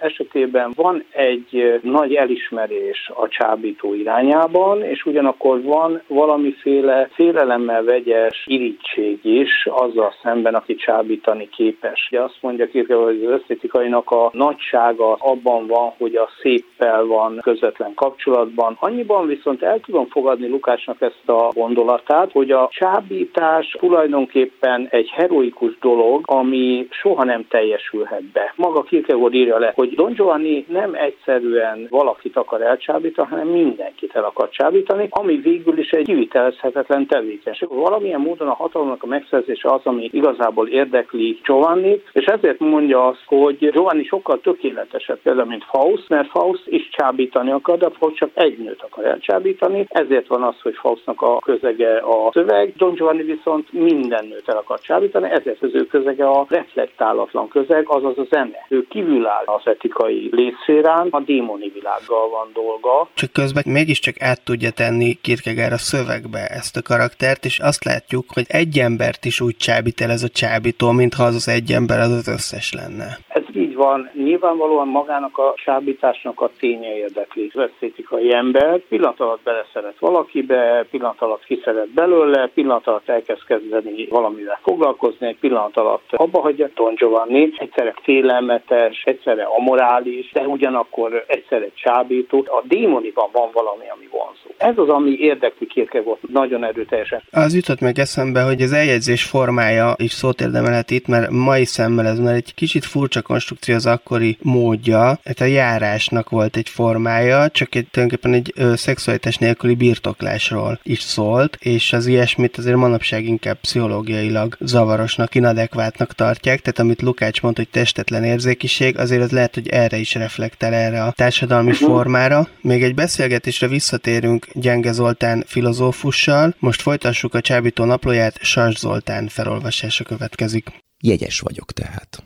[0.00, 8.44] Esetében esetében van egy nagy elismerés a csábító irányában, és ugyanakkor van valamiféle félelemmel vegyes
[8.46, 12.08] irítség is azzal szemben, aki csábítani képes.
[12.10, 17.38] Ugye azt mondja Kierkegaard, hogy az esztetikainak a nagysága abban van, hogy a széppel van
[17.42, 18.76] közvetlen kapcsolatban.
[18.80, 25.78] Annyiban viszont el tudom fogadni Lukácsnak ezt a gondolatát, hogy a csábítás tulajdonképpen egy heroikus
[25.80, 28.52] dolog, ami soha nem teljesülhet be.
[28.56, 34.24] Maga Kierkegaard írja le, hogy Don Giovanni nem egyszerűen valakit akar elcsábítani, hanem mindenkit el
[34.24, 37.68] akar csábítani, ami végül is egy kivitelezhetetlen tevékenység.
[37.68, 43.22] Valamilyen módon a hatalomnak a megszerzése az, ami igazából érdekli Giovanni, és ezért mondja azt,
[43.26, 48.30] hogy Giovanni sokkal tökéletesebb például, mint Faust, mert Faust is csábítani akar, de Faust csak
[48.34, 53.22] egy nőt akar elcsábítani, ezért van az, hogy Faustnak a közege a szöveg, Don Giovanni
[53.22, 58.24] viszont minden nőt el akar csábítani, ezért az ő közege a reflektálatlan közeg, azaz a
[58.30, 58.66] zene.
[58.68, 63.08] Ő kívüláll az etikai létszférán, a démoni világgal van dolga.
[63.14, 68.24] Csak közben mégiscsak át tudja tenni Kierkegaard a szövegbe ezt a karaktert, és azt látjuk,
[68.34, 71.98] hogy egy embert is úgy csábít el ez a csábító, mintha az az egy ember
[71.98, 73.18] az az összes lenne.
[73.28, 74.10] Ez így van.
[74.14, 78.80] Nyilvánvalóan magának a csábításnak a ténye érdekli az esztétikai ember.
[78.88, 85.38] Pillanat alatt beleszeret valakibe, pillanat alatt kiszeret belőle, pillanat alatt elkezd kezdeni valamivel foglalkozni, egy
[85.38, 91.74] pillanat alatt abba hagyja Don Giovanni, egyszerre félelmetes, egyszerre amorális, is, de ugyanakkor egyszer egy
[91.74, 92.44] csábító.
[92.46, 94.48] A démoniban van valami, ami vonzó.
[94.56, 97.22] Ez az, ami érdekli volt nagyon erőteljesen.
[97.30, 102.06] Az jutott meg eszembe, hogy az eljegyzés formája is szót érdemelhet itt, mert mai szemmel
[102.06, 105.20] ez már egy kicsit furcsa konstrukció az akkori módja.
[105.24, 111.00] Hát a járásnak volt egy formája, csak egy, tulajdonképpen egy ö, szexualitás nélküli birtoklásról is
[111.00, 117.60] szólt, és az ilyesmit azért manapság inkább pszichológiailag zavarosnak, inadekvátnak tartják, tehát amit Lukács mondta,
[117.60, 121.88] hogy testetlen érzékiség, azért az lehet, hogy erre is reflektál erre a társadalmi uh-huh.
[121.88, 122.48] formára.
[122.60, 130.04] Még egy beszélgetésre visszatérünk Gyenge Zoltán filozófussal, most folytassuk a Csábító naplóját, Sas Zoltán felolvasása
[130.04, 130.68] következik.
[131.04, 132.22] Jegyes vagyok tehát.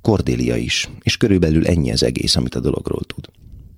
[0.00, 3.28] Kordélia is, és körülbelül ennyi az egész, amit a dologról tud.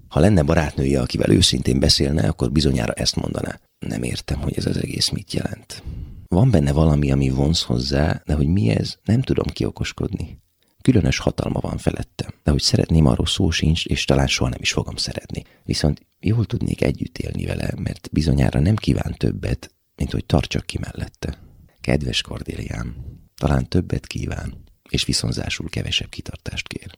[0.09, 3.61] Ha lenne barátnője, akivel őszintén beszélne, akkor bizonyára ezt mondaná.
[3.79, 5.83] Nem értem, hogy ez az egész mit jelent.
[6.29, 10.41] Van benne valami, ami vonz hozzá, de hogy mi ez, nem tudom kiokoskodni.
[10.83, 14.73] Különös hatalma van felettem, de hogy szeretném, arról szó sincs, és talán soha nem is
[14.73, 15.43] fogom szeretni.
[15.65, 20.79] Viszont jól tudnék együtt élni vele, mert bizonyára nem kíván többet, mint hogy tartsak ki
[20.81, 21.39] mellette.
[21.81, 22.95] Kedves Kordéliám,
[23.35, 24.55] talán többet kíván,
[24.93, 26.91] és viszonzásul kevesebb kitartást kér.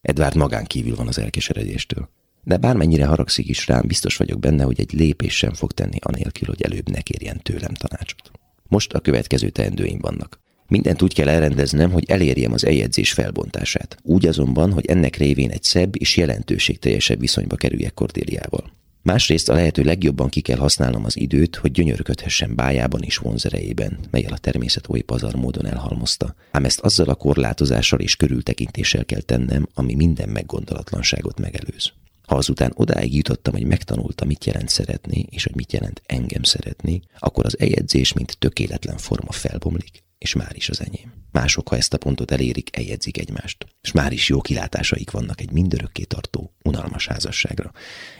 [0.00, 2.08] Edward magán kívül van az elkeseredéstől,
[2.42, 6.48] de bármennyire haragszik is rám, biztos vagyok benne, hogy egy lépés sem fog tenni anélkül,
[6.48, 8.30] hogy előbb ne kérjen tőlem tanácsot.
[8.68, 10.40] Most a következő teendőim vannak.
[10.66, 13.96] Mindent úgy kell elrendeznem, hogy elérjem az eljegyzés felbontását.
[14.02, 18.72] Úgy azonban, hogy ennek révén egy szebb és jelentőségteljesebb viszonyba kerüljek Kordéliával.
[19.04, 24.32] Másrészt a lehető legjobban ki kell használnom az időt, hogy gyönyörködhessen bájában és vonzerejében, melyel
[24.32, 26.34] a természet oly pazar módon elhalmozta.
[26.50, 31.92] Ám ezt azzal a korlátozással és körültekintéssel kell tennem, ami minden meggondolatlanságot megelőz.
[32.26, 37.02] Ha azután odáig jutottam, hogy megtanultam, mit jelent szeretni, és hogy mit jelent engem szeretni,
[37.18, 41.12] akkor az eljegyzés, mint tökéletlen forma felbomlik, és már is az enyém.
[41.32, 45.50] Mások, ha ezt a pontot elérik, eljegyzik egymást, és már is jó kilátásaik vannak egy
[45.50, 47.72] mindörökké tartó, unalmas házasságra.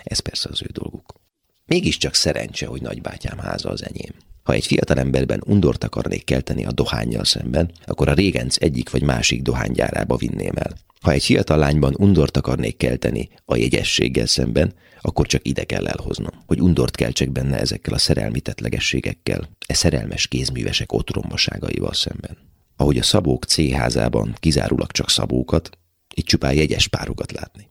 [0.02, 1.14] Ez persze az ő dolguk.
[1.66, 4.14] Mégiscsak szerencse, hogy nagybátyám háza az enyém.
[4.44, 9.02] Ha egy fiatal emberben undort akarnék kelteni a dohányjal szemben, akkor a régenc egyik vagy
[9.02, 10.72] másik dohánygyárába vinném el.
[11.00, 16.42] Ha egy fiatal lányban undort akarnék kelteni a jegyességgel szemben, akkor csak ide kell elhoznom,
[16.46, 22.36] hogy undort keltsek benne ezekkel a szerelmi tetlegességekkel, e szerelmes kézművesek otrombaságaival szemben.
[22.76, 25.78] Ahogy a szabók C házában kizárólag csak szabókat,
[26.14, 27.70] itt csupán jegyes párokat látni.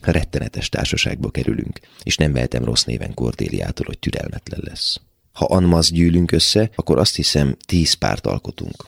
[0.00, 5.00] Rettenetes társaságba kerülünk, és nem vehetem rossz néven Kordéliától, hogy türelmetlen lesz.
[5.38, 8.84] Ha anmaz gyűlünk össze, akkor azt hiszem tíz párt alkotunk.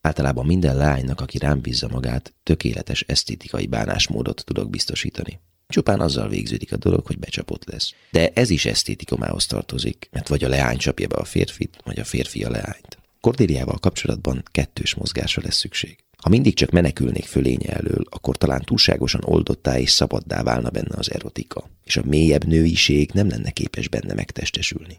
[0.00, 5.40] Általában minden lánynak, aki rám bízza magát, tökéletes esztétikai bánásmódot tudok biztosítani.
[5.68, 7.94] Csupán azzal végződik a dolog, hogy becsapott lesz.
[8.10, 12.04] De ez is esztétikomához tartozik, mert vagy a leány csapja be a férfit, vagy a
[12.04, 12.98] férfi a leányt.
[13.20, 15.98] Kordéliával kapcsolatban kettős mozgásra lesz szükség.
[16.16, 21.12] Ha mindig csak menekülnék fölénye elől, akkor talán túlságosan oldottá és szabaddá válna benne az
[21.12, 24.98] erotika, és a mélyebb nőiség nem lenne képes benne megtestesülni.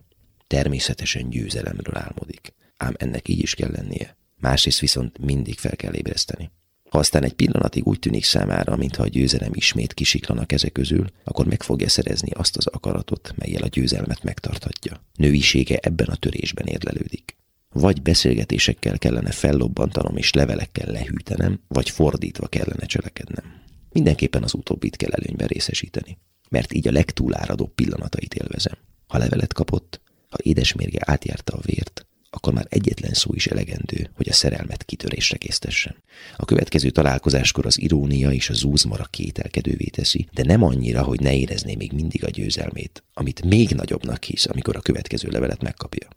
[0.54, 4.18] Természetesen győzelemről álmodik, ám ennek így is kell lennie.
[4.36, 6.52] Másrészt viszont mindig fel kell ébreszteni.
[6.90, 11.46] Ha aztán egy pillanatig úgy tűnik számára, mintha a győzelem ismét kisiklana keze közül, akkor
[11.46, 15.04] meg fogja szerezni azt az akaratot, melyel a győzelmet megtarthatja.
[15.16, 17.38] Nőisége ebben a törésben érlelődik.
[17.70, 23.46] Vagy beszélgetésekkel kellene fellobbantanom és levelekkel lehűtenem, vagy fordítva kellene cselekednem.
[23.90, 26.18] Mindenképpen az utóbbit kell előnyben részesíteni,
[26.50, 28.78] mert így a legtúláradóbb pillanatait élvezem.
[29.08, 30.02] Ha levelet kapott,
[30.34, 35.38] ha édesmérge átjárta a vért, akkor már egyetlen szó is elegendő, hogy a szerelmet kitörésre
[35.38, 35.96] késztessen.
[36.38, 41.36] A következő találkozáskor az irónia és a zúzmara kételkedővé teszi, de nem annyira, hogy ne
[41.36, 46.08] érezné még mindig a győzelmét, amit még nagyobbnak hisz, amikor a következő levelet megkapja.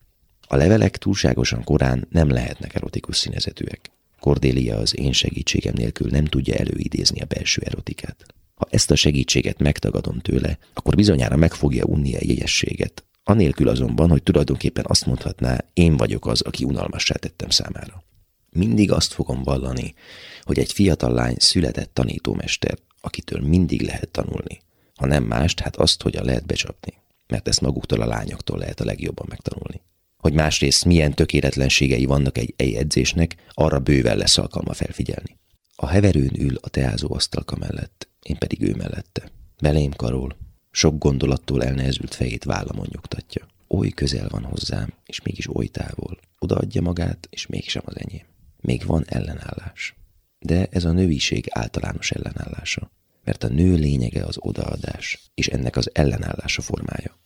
[0.49, 3.91] A levelek túlságosan korán nem lehetnek erotikus színezetűek.
[4.21, 8.27] Cordélia az én segítségem nélkül nem tudja előidézni a belső erotikát.
[8.55, 13.05] Ha ezt a segítséget megtagadom tőle, akkor bizonyára meg fogja unni a jegyességet.
[13.29, 18.05] Anélkül azonban, hogy tulajdonképpen azt mondhatná, én vagyok az, aki unalmassá tettem számára.
[18.51, 19.95] Mindig azt fogom vallani,
[20.43, 24.61] hogy egy fiatal lány született tanítómester, akitől mindig lehet tanulni.
[24.95, 26.93] Ha nem mást, hát azt, hogyan lehet becsapni.
[27.27, 29.81] Mert ezt maguktól a lányoktól lehet a legjobban megtanulni
[30.27, 35.39] hogy másrészt milyen tökéletlenségei vannak egy ejegyzésnek, arra bőven lesz alkalma felfigyelni.
[35.77, 39.31] A heverőn ül a teázó asztalka mellett, én pedig ő mellette.
[39.61, 40.37] Belém karol,
[40.77, 43.47] sok gondolattól elnehezült fejét vállamon nyugtatja.
[43.69, 46.19] Oly közel van hozzám, és mégis oly távol.
[46.39, 48.27] Odaadja magát, és mégsem az enyém.
[48.61, 49.95] Még van ellenállás.
[50.39, 52.91] De ez a nőiség általános ellenállása.
[53.25, 57.19] Mert a nő lényege az odaadás, és ennek az ellenállása formája.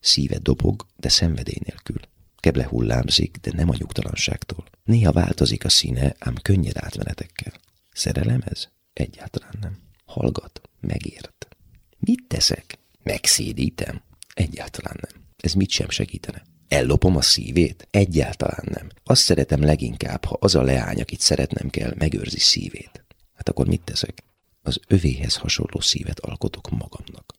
[0.00, 2.00] Szíve dobog, de szenvedély nélkül.
[2.36, 4.64] Keble hullámzik, de nem a nyugtalanságtól.
[4.84, 7.52] Néha változik a színe, ám könnyed átmenetekkel.
[7.92, 8.68] Szerelem ez?
[8.92, 9.78] Egyáltalán nem.
[10.04, 11.48] Hallgat, megért.
[11.98, 12.78] Mit teszek?
[13.02, 14.02] Megszédítem?
[14.34, 15.22] Egyáltalán nem.
[15.36, 16.42] Ez mit sem segítene.
[16.68, 17.88] Ellopom a szívét?
[17.90, 18.88] Egyáltalán nem.
[19.04, 23.04] Azt szeretem leginkább, ha az a leány, akit szeretnem kell, megőrzi szívét.
[23.34, 24.22] Hát akkor mit teszek?
[24.62, 27.34] Az övéhez hasonló szívet alkotok magamnak.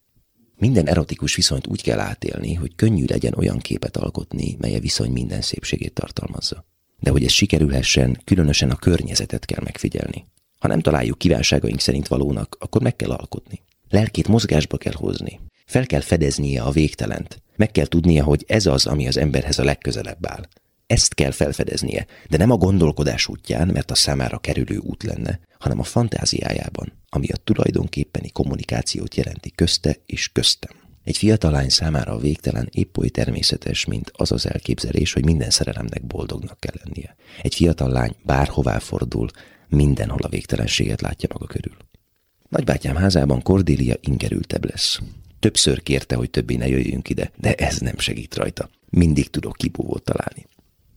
[0.58, 5.12] Minden erotikus viszonyt úgy kell átélni, hogy könnyű legyen olyan képet alkotni, mely a viszony
[5.12, 6.66] minden szépségét tartalmazza.
[7.00, 10.26] De hogy ez sikerülhessen, különösen a környezetet kell megfigyelni.
[10.60, 13.62] Ha nem találjuk kívánságaink szerint valónak, akkor meg kell alkotni.
[13.90, 15.40] Lelkét mozgásba kell hozni.
[15.70, 17.42] Fel kell fedeznie a végtelent.
[17.56, 20.48] Meg kell tudnia, hogy ez az, ami az emberhez a legközelebb áll.
[20.88, 25.80] Ezt kell felfedeznie, de nem a gondolkodás útján, mert a számára kerülő út lenne, hanem
[25.80, 30.72] a fantáziájában, ami a tulajdonképpeni kommunikációt jelenti közte és köztem.
[31.04, 35.50] Egy fiatal lány számára a végtelen épp oly természetes, mint az az elképzelés, hogy minden
[35.50, 37.16] szerelemnek boldognak kell lennie.
[37.42, 39.30] Egy fiatal lány bárhová fordul,
[39.68, 41.78] mindenhol a végtelenséget látja maga körül.
[42.48, 45.00] Nagybátyám házában Cordélia ingerültebb lesz.
[45.40, 48.70] Többször kérte, hogy többé ne jöjjünk ide, de ez nem segít rajta.
[48.90, 50.48] Mindig tudok kibúvót találni.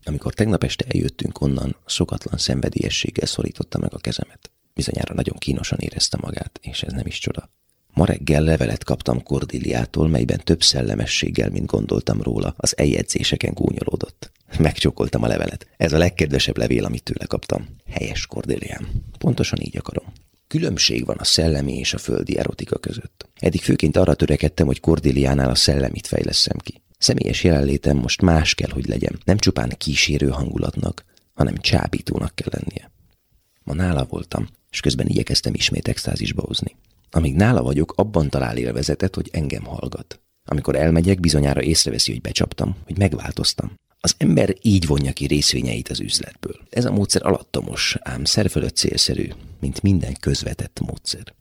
[0.05, 4.51] Amikor tegnap este eljöttünk onnan, szokatlan szenvedélyességgel szorította meg a kezemet.
[4.74, 7.51] Bizonyára nagyon kínosan érezte magát, és ez nem is csoda.
[7.95, 14.30] Ma reggel levelet kaptam Kordiliától, melyben több szellemességgel, mint gondoltam róla, az eljegyzéseken gúnyolódott.
[14.59, 15.66] Megcsokoltam a levelet.
[15.76, 17.68] Ez a legkedvesebb levél, amit tőle kaptam.
[17.90, 18.88] Helyes Kordiliám.
[19.18, 20.12] Pontosan így akarom.
[20.53, 23.28] Különbség van a szellemi és a földi erotika között.
[23.34, 26.82] Eddig főként arra törekedtem, hogy Kordéliánál a szellemit fejleszem ki.
[26.98, 29.18] Személyes jelenlétem most más kell, hogy legyen.
[29.24, 32.90] Nem csupán kísérő hangulatnak, hanem csábítónak kell lennie.
[33.62, 36.76] Ma nála voltam, és közben igyekeztem ismét extázisba hozni.
[37.11, 40.20] Amíg nála vagyok, abban talál élvezetet, hogy engem hallgat.
[40.44, 43.72] Amikor elmegyek, bizonyára észreveszi, hogy becsaptam, hogy megváltoztam.
[44.05, 46.61] Az ember így vonja ki részvényeit az üzletből.
[46.70, 49.28] Ez a módszer alattomos, ám szerfölött célszerű,
[49.61, 51.34] mint minden közvetett módszer.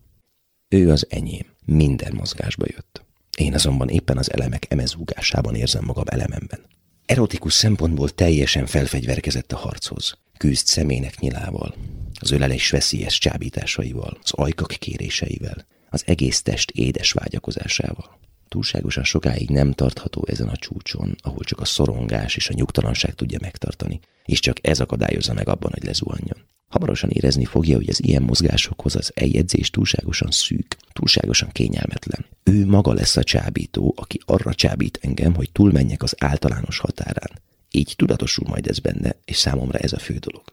[0.68, 3.03] Ő az enyém, minden mozgásba jött.
[3.38, 6.59] Én azonban éppen az elemek emezúgásában érzem magam elememben.
[7.05, 10.18] Erotikus szempontból teljesen felfegyverkezett a harchoz.
[10.38, 11.76] Küzd szemének nyilával,
[12.20, 18.20] az ölelés veszélyes csábításaival, az ajkak kéréseivel, az egész test édes vágyakozásával.
[18.52, 23.38] Túlságosan sokáig nem tartható ezen a csúcson, ahol csak a szorongás és a nyugtalanság tudja
[23.41, 26.38] megtartani, és csak ez akadályozza meg abban, hogy lezuhanjon.
[26.68, 32.26] Hamarosan érezni fogja, hogy az ilyen mozgásokhoz az eljegyzés túlságosan szűk, túlságosan kényelmetlen.
[32.43, 37.39] Ő maga lesz a csábító, aki arra csábít engem, hogy túlmenjek az általános határán.
[37.70, 40.43] Így tudatosul majd ez benne, és számomra ez a fő dolog.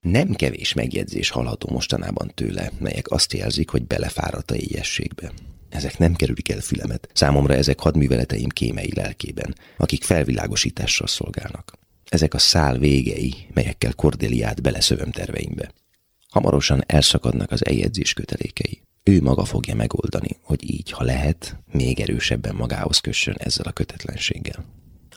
[0.00, 5.32] Nem kevés megjegyzés hallható mostanában tőle, melyek azt jelzik, hogy belefáradt a éjességbe.
[5.68, 7.08] Ezek nem kerülik el fülemet.
[7.12, 11.78] Számomra ezek hadműveleteim kémei lelkében, akik felvilágosítással szolgálnak.
[12.08, 15.72] Ezek a szál végei, melyekkel Kordéliát beleszövöm terveimbe.
[16.28, 18.82] Hamarosan elszakadnak az eljegyzés kötelékei.
[19.02, 24.64] Ő maga fogja megoldani, hogy így, ha lehet, még erősebben magához kössön ezzel a kötetlenséggel.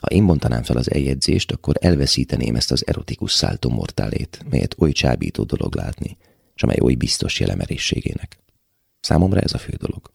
[0.00, 4.92] Ha én bontanám fel az eljegyzést, akkor elveszíteném ezt az erotikus száltó mortálét, melyet oly
[4.92, 6.16] csábító dolog látni,
[6.54, 8.38] és amely oly biztos jelemerészségének.
[9.00, 10.12] Számomra ez a fő dolog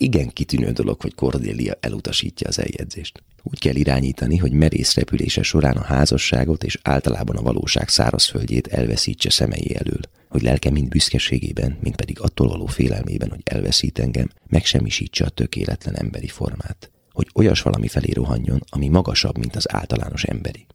[0.00, 3.22] igen kitűnő dolog, hogy Cordélia elutasítja az eljegyzést.
[3.42, 9.30] Úgy kell irányítani, hogy merész repülése során a házasságot és általában a valóság szárazföldjét elveszítse
[9.30, 15.24] szemei elől, hogy lelke mind büszkeségében, mind pedig attól való félelmében, hogy elveszít engem, megsemmisítse
[15.24, 20.66] a tökéletlen emberi formát, hogy olyas valami felé rohanjon, ami magasabb, mint az általános emberi.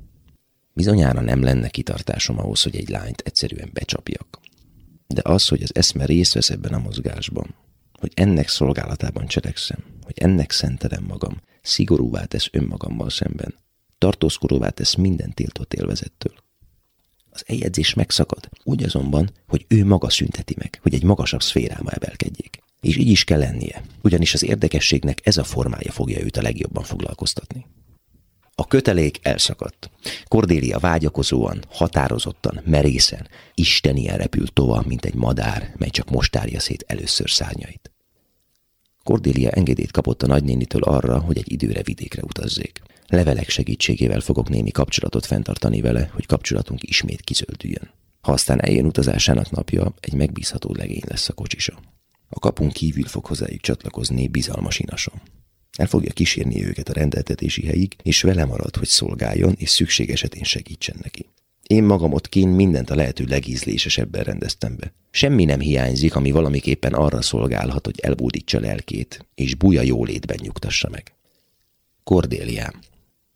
[0.74, 4.40] Bizonyára nem lenne kitartásom ahhoz, hogy egy lányt egyszerűen becsapjak.
[5.08, 7.56] De az, hogy az eszme részt vesz ebben a mozgásban,
[8.00, 13.56] hogy ennek szolgálatában cselekszem, hogy ennek szentelem magam, szigorúvá tesz önmagammal szemben,
[13.98, 16.34] tartózkodóvá tesz minden tiltott élvezettől.
[17.30, 22.64] Az eljegyzés megszakad, úgy azonban, hogy ő maga szünteti meg, hogy egy magasabb szférába emelkedjék.
[22.82, 26.84] És így is kell lennie, ugyanis az érdekességnek ez a formája fogja őt a legjobban
[26.84, 27.66] foglalkoztatni.
[28.58, 29.90] A kötelék elszakadt.
[30.28, 36.84] Kordélia vágyakozóan, határozottan, merészen, istenien repült tovább, mint egy madár, mely csak most tárja szét
[36.88, 37.92] először szárnyait.
[39.04, 42.82] Kordélia engedélyt kapott a nagynénitől arra, hogy egy időre vidékre utazzék.
[43.08, 47.90] Levelek segítségével fogok némi kapcsolatot fenntartani vele, hogy kapcsolatunk ismét kizöldüljön.
[48.22, 51.80] Ha aztán eljön utazásának napja, egy megbízható legény lesz a kocsisa.
[52.30, 55.22] A kapun kívül fog hozzájuk csatlakozni bizalmas inasom.
[55.76, 60.44] El fogja kísérni őket a rendeltetési helyig, és vele marad, hogy szolgáljon, és szükség esetén
[60.44, 61.30] segítsen neki.
[61.68, 64.94] Én magam ott kín mindent a lehető legízlésesebben rendeztem be.
[65.12, 71.14] Semmi nem hiányzik, ami valamiképpen arra szolgálhat, hogy elbúdítsa lelkét, és buja jólétben nyugtassa meg.
[72.04, 72.82] Kordéliám.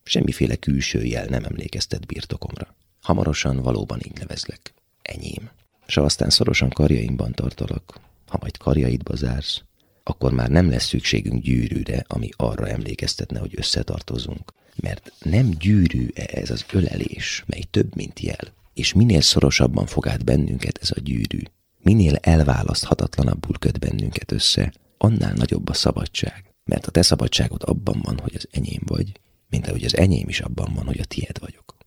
[0.03, 2.75] Semmiféle külső jel nem emlékeztet birtokomra.
[3.01, 4.73] Hamarosan valóban így nevezlek.
[5.01, 5.49] Enyém.
[5.87, 9.63] S aztán szorosan karjaimban tartalak, ha majd karjaidba zársz,
[10.10, 14.53] akkor már nem lesz szükségünk gyűrűre, ami arra emlékeztetne, hogy összetartozunk.
[14.76, 20.26] Mert nem gyűrű-e ez az ölelés, mely több, mint jel, és minél szorosabban fog át
[20.26, 21.39] bennünket ez a gyűrű,
[21.78, 26.53] minél elválaszthatatlanabbul köt bennünket össze, annál nagyobb a szabadság.
[26.64, 29.12] Mert a te szabadságod abban van, hogy az enyém vagy,
[29.49, 31.78] mint ahogy az enyém is abban van, hogy a tied vagyok.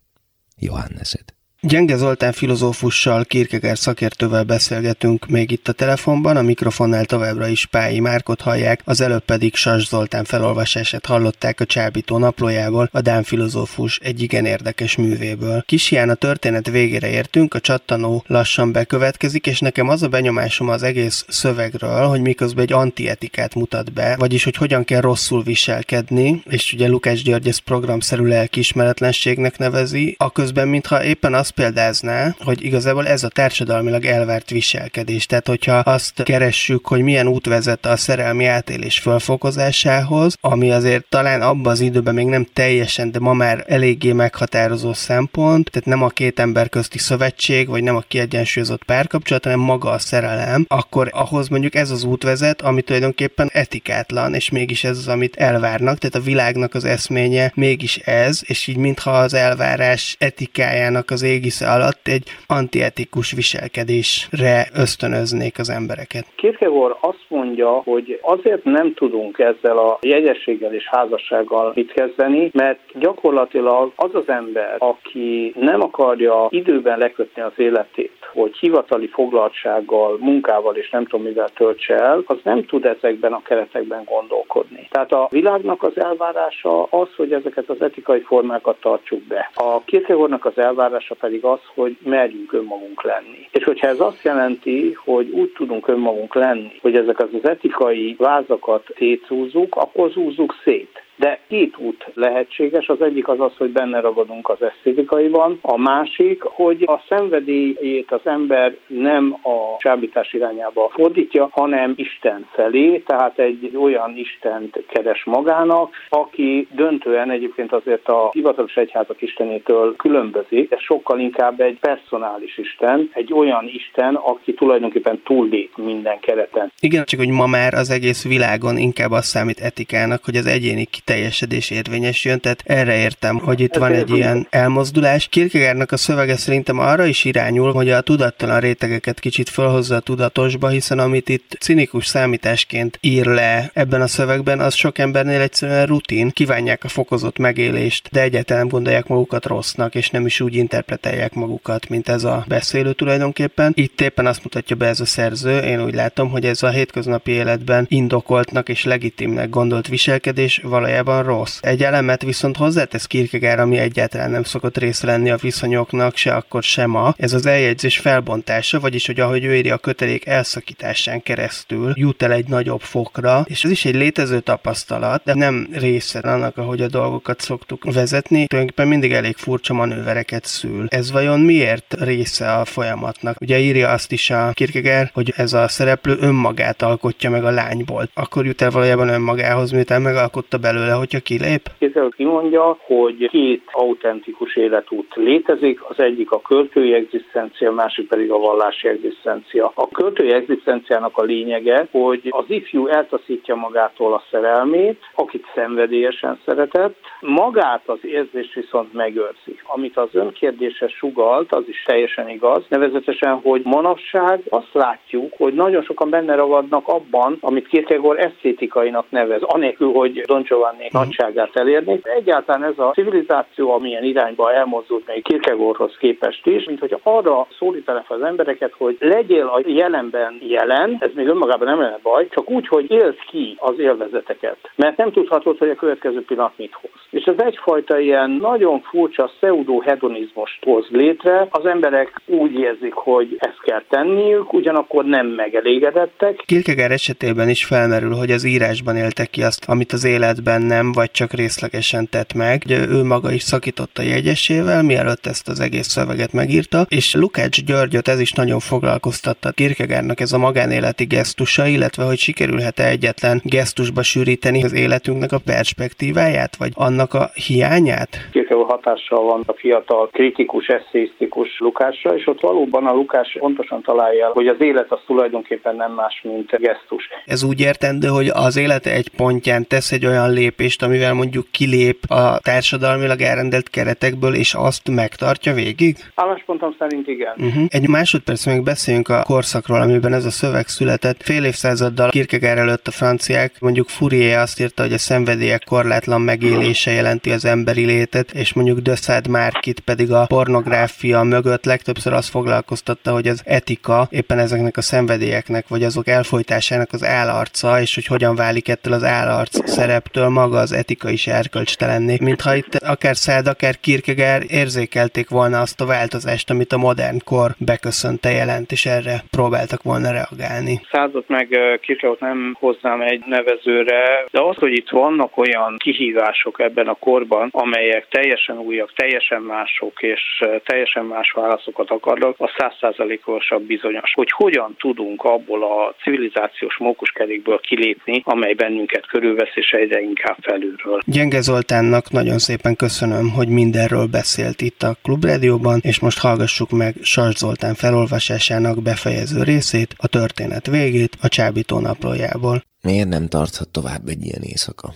[0.57, 1.35] Johannesed.
[1.67, 8.01] Gyenge Zoltán filozófussal, Kierkegaard szakértővel beszélgetünk még itt a telefonban, a mikrofonnál továbbra is Pályi
[8.01, 13.99] Márkot hallják, az előbb pedig Sas Zoltán felolvasását hallották a Csábító naplójából, a Dán filozófus
[13.99, 15.63] egy igen érdekes művéből.
[15.67, 20.83] Kisján a történet végére értünk, a csattanó lassan bekövetkezik, és nekem az a benyomásom az
[20.83, 26.73] egész szövegről, hogy miközben egy antietikát mutat be, vagyis hogy hogyan kell rosszul viselkedni, és
[26.73, 32.65] ugye Lukács György ezt programszerű lelkiismeretlenségnek nevezi, a közben mintha éppen azt azt példázná, hogy
[32.65, 35.27] igazából ez a társadalmilag elvárt viselkedés.
[35.27, 41.43] Tehát, hogyha azt keressük, hogy milyen út vezet a szerelmi átélés fölfokozásához, ami azért talán
[41.43, 46.09] abban az időben még nem teljesen, de ma már eléggé meghatározó szempont, tehát nem a
[46.09, 51.49] két ember közti szövetség, vagy nem a kiegyensúlyozott párkapcsolat, hanem maga a szerelem, akkor ahhoz
[51.49, 56.15] mondjuk ez az út vezet, ami tulajdonképpen etikátlan, és mégis ez az, amit elvárnak, tehát
[56.15, 62.07] a világnak az eszménye mégis ez, és így mintha az elvárás etikájának az égisze alatt
[62.09, 66.25] egy antietikus viselkedésre ösztönöznék az embereket.
[66.37, 72.79] Kierkegaard azt mondja, hogy azért nem tudunk ezzel a jegyességgel és házassággal mit kezdeni, mert
[72.95, 80.77] gyakorlatilag az az ember, aki nem akarja időben lekötni az életét, hogy hivatali foglaltsággal, munkával
[80.77, 84.89] és nem tudom mivel töltse el, az nem tud ezekben a keretekben gondolkodni.
[84.91, 89.51] Tehát a világnak az elvárása az, hogy ezeket az etikai formákat tartsuk be.
[89.55, 93.49] A Kierkegaardnak az elvárása pedig az, hogy merjünk önmagunk lenni.
[93.51, 98.85] És hogyha ez azt jelenti, hogy úgy tudunk önmagunk lenni, hogy ezeket az etikai vázakat
[98.95, 100.92] tétszúzzuk, akkor zúzzuk szét.
[101.17, 106.43] De két út lehetséges, az egyik az az, hogy benne ragadunk az esztétikaiban, a másik,
[106.43, 113.77] hogy a szenvedélyét az ember nem a csábítás irányába fordítja, hanem Isten felé, tehát egy
[113.77, 121.21] olyan Istent keres magának, aki döntően egyébként azért a hivatalos egyházak istenétől különbözik, ez sokkal
[121.21, 126.73] inkább egy personális Isten, egy olyan Isten, aki tulajdonképpen túllép minden kereten.
[126.81, 130.85] Igen, csak hogy ma már az egész világon inkább az számít etikának, hogy az egyéni
[131.05, 135.27] kiteljesedés érvényesüljön, tehát erre értem, hogy itt van egy ilyen elmozdulás.
[135.29, 140.69] Kierkegaardnak a szövege szerintem arra is irányul, hogy a tudattalan rétegeket kicsit felhozza a tudatosba,
[140.69, 146.31] hiszen amit itt cinikus számításként ír le ebben a szövegben, az sok embernél egyszerűen rutin,
[146.31, 151.89] kívánják a fokozott megélést, de egyáltalán gondolják magukat rossznak, és nem is úgy interpretálják magukat,
[151.89, 153.73] mint ez a beszélő tulajdonképpen.
[153.77, 157.31] Itt éppen azt mutatja be ez a szerző, én úgy látom, hogy ez a hétköznapi
[157.31, 161.59] életben indokoltnak és legitimnek gondolt viselkedés valójában valójában rossz.
[161.61, 166.63] Egy elemet viszont hozzátesz Kierkegaard, ami egyáltalán nem szokott része lenni a viszonyoknak, se akkor
[166.63, 167.15] sem ma.
[167.17, 172.33] Ez az eljegyzés felbontása, vagyis hogy ahogy ő írja a kötelék elszakításán keresztül jut el
[172.33, 176.89] egy nagyobb fokra, és ez is egy létező tapasztalat, de nem része annak, ahogy a
[176.89, 178.47] dolgokat szoktuk vezetni.
[178.47, 180.87] Tulajdonképpen mindig elég furcsa manővereket szül.
[180.89, 183.41] Ez vajon miért része a folyamatnak?
[183.41, 188.09] Ugye írja azt is a Kierkegaard, hogy ez a szereplő önmagát alkotja meg a lányból.
[188.15, 191.71] Akkor jut el valójában önmagához, miután megalkotta belőle belőle, hogyha kilép?
[191.93, 198.31] Kézzel kimondja, hogy két autentikus életút létezik, az egyik a költői egzisztencia, a másik pedig
[198.31, 199.73] a vallási egzisztencia.
[199.75, 206.97] A költői egzisztenciának a lényege, hogy az ifjú eltaszítja magától a szerelmét, akit szenvedélyesen szeretett,
[207.21, 209.61] magát az érzést viszont megőrzi.
[209.67, 215.83] Amit az önkérdése sugalt, az is teljesen igaz, nevezetesen, hogy manapság azt látjuk, hogy nagyon
[215.83, 221.82] sokan benne ragadnak abban, amit Kierkegaard esztétikainak nevez, anélkül, hogy Don Giovanni szeretnék uh-huh.
[221.87, 222.11] Elérni.
[222.17, 228.11] Egyáltalán ez a civilizáció, amilyen irányba elmozdult még Kierkegaardhoz képest is, mint hogy arra szólítanak
[228.11, 232.69] az embereket, hogy legyél a jelenben jelen, ez még önmagában nem lenne baj, csak úgy,
[232.69, 234.57] hogy éld ki az élvezeteket.
[234.77, 236.91] Mert nem tudhatod, hogy a következő pillanat mit hoz.
[237.11, 241.47] És ez egyfajta ilyen nagyon furcsa pseudo-hedonizmust hoz létre.
[241.51, 246.43] Az emberek úgy érzik, hogy ezt kell tenniük, ugyanakkor nem megelégedettek.
[246.47, 251.11] Kierkegaard esetében is felmerül, hogy az írásban éltek ki azt, amit az életben nem, vagy
[251.11, 251.33] csak
[251.73, 252.63] részlegesen tett meg.
[252.65, 258.09] Ugye ő maga is szakította jegyesével, mielőtt ezt az egész szöveget megírta, és Lukács Györgyöt
[258.09, 264.65] ez is nagyon foglalkoztatta Kierkegaardnak ez a magánéleti gesztusa, illetve hogy sikerülhet-e egyetlen gesztusba sűríteni
[264.65, 268.29] az életünknek a perspektíváját, vagy annak a hiányát?
[268.33, 274.27] Kierkegaard hatással van a fiatal kritikus, eszéisztikus Lukásra, és ott valóban a Lukás pontosan találja,
[274.33, 277.09] hogy az élet az tulajdonképpen nem más, mint gesztus.
[277.27, 282.05] Ez úgy értendő, hogy az élete egy pontján tesz egy olyan lépést, amivel mondjuk kilép
[282.11, 285.97] a társadalmilag elrendelt keretekből, és azt megtartja végig?
[286.15, 287.35] Álláspontom szerint igen.
[287.37, 287.65] Uh-huh.
[287.69, 291.23] Egy másodperc még beszéljünk a korszakról, amiben ez a szöveg született.
[291.23, 296.91] Fél évszázaddal Kierkegaard előtt a franciák, mondjuk Fourier azt írta, hogy a szenvedélyek korlátlan megélése
[296.91, 303.13] jelenti az emberi létet, és mondjuk Sade Márkit pedig a pornográfia mögött legtöbbször azt foglalkoztatta,
[303.13, 308.35] hogy az etika éppen ezeknek a szenvedélyeknek, vagy azok elfolytásának az állarca, és hogy hogyan
[308.35, 313.47] válik ettől az állarc szereptől ma maga az etika is erkölcstelenné, mintha itt akár Szeld,
[313.47, 319.17] akár Kierkegaard érzékelték volna azt a változást, amit a modern kor beköszönte jelent, és erre
[319.31, 320.81] próbáltak volna reagálni.
[320.91, 321.47] Százat meg
[321.81, 327.49] Kierkegaard nem hoznám egy nevezőre, de az, hogy itt vannak olyan kihívások ebben a korban,
[327.53, 330.23] amelyek teljesen újak, teljesen mások, és
[330.65, 334.13] teljesen más válaszokat akarnak, a százszázalékosabb bizonyos.
[334.15, 341.01] Hogy hogyan tudunk abból a civilizációs mókuskerékből kilépni, amely bennünket körülvesz, és egyre inkább felülről.
[341.07, 346.97] Gyenge Zoltánnak nagyon szépen köszönöm, hogy mindenről beszélt itt a Klubrádióban, és most hallgassuk meg
[347.03, 352.65] Sars Zoltán felolvasásának befejező részét, a történet végét a Csábító naplójából.
[352.83, 354.95] Miért nem tarthat tovább egy ilyen éjszaka?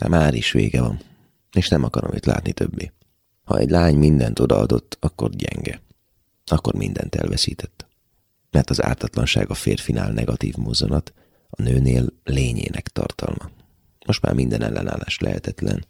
[0.00, 1.00] De már is vége van,
[1.52, 2.92] és nem akarom itt látni többé.
[3.44, 5.80] Ha egy lány mindent odaadott, akkor gyenge.
[6.46, 7.86] Akkor mindent elveszített.
[8.50, 11.12] Mert az ártatlanság a férfinál negatív mozzanat,
[11.50, 13.50] a nőnél lényének tartalma.
[14.06, 15.86] Most már minden ellenállás lehetetlen,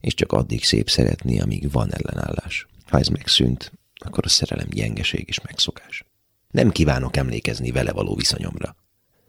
[0.00, 2.66] és csak addig szép szeretni, amíg van ellenállás.
[2.86, 6.04] Ha ez megszűnt, akkor a szerelem gyengeség és megszokás.
[6.50, 8.76] Nem kívánok emlékezni vele való viszonyomra.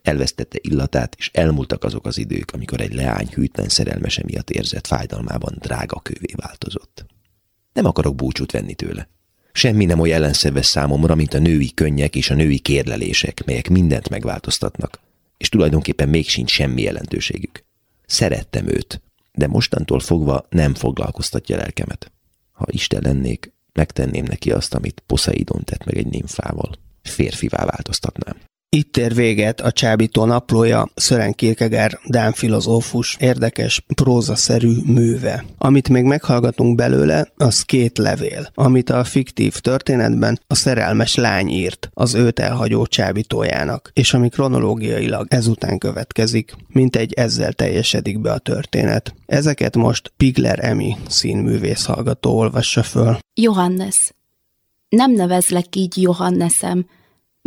[0.01, 5.57] Elvesztette illatát, és elmúltak azok az idők, amikor egy leány hűtlen szerelmese miatt érzett fájdalmában
[5.59, 7.05] drága kővé változott.
[7.73, 9.09] Nem akarok búcsút venni tőle.
[9.51, 14.09] Semmi nem olyan ellenszerves számomra, mint a női könnyek és a női kérlelések, melyek mindent
[14.09, 14.99] megváltoztatnak,
[15.37, 17.65] és tulajdonképpen még sincs semmi jelentőségük.
[18.07, 19.01] Szerettem őt,
[19.31, 22.11] de mostantól fogva nem foglalkoztatja lelkemet.
[22.51, 26.71] Ha Isten lennék, megtenném neki azt, amit Poseidon tett meg egy nimfával.
[27.01, 28.37] Férfivá változtatnám.
[28.69, 35.45] Itt ér véget a Csábító naplója Szören Kierkegaard, Dán filozófus, érdekes, prózaszerű műve.
[35.57, 41.89] Amit még meghallgatunk belőle, az két levél, amit a fiktív történetben a szerelmes lány írt
[41.93, 48.37] az őt elhagyó csábítójának, és ami kronológiailag ezután következik, mint egy ezzel teljesedik be a
[48.37, 49.15] történet.
[49.25, 53.17] Ezeket most Pigler Emi színművész hallgató olvassa föl.
[53.33, 54.11] Johannes.
[54.89, 56.85] Nem nevezlek így Johannesem,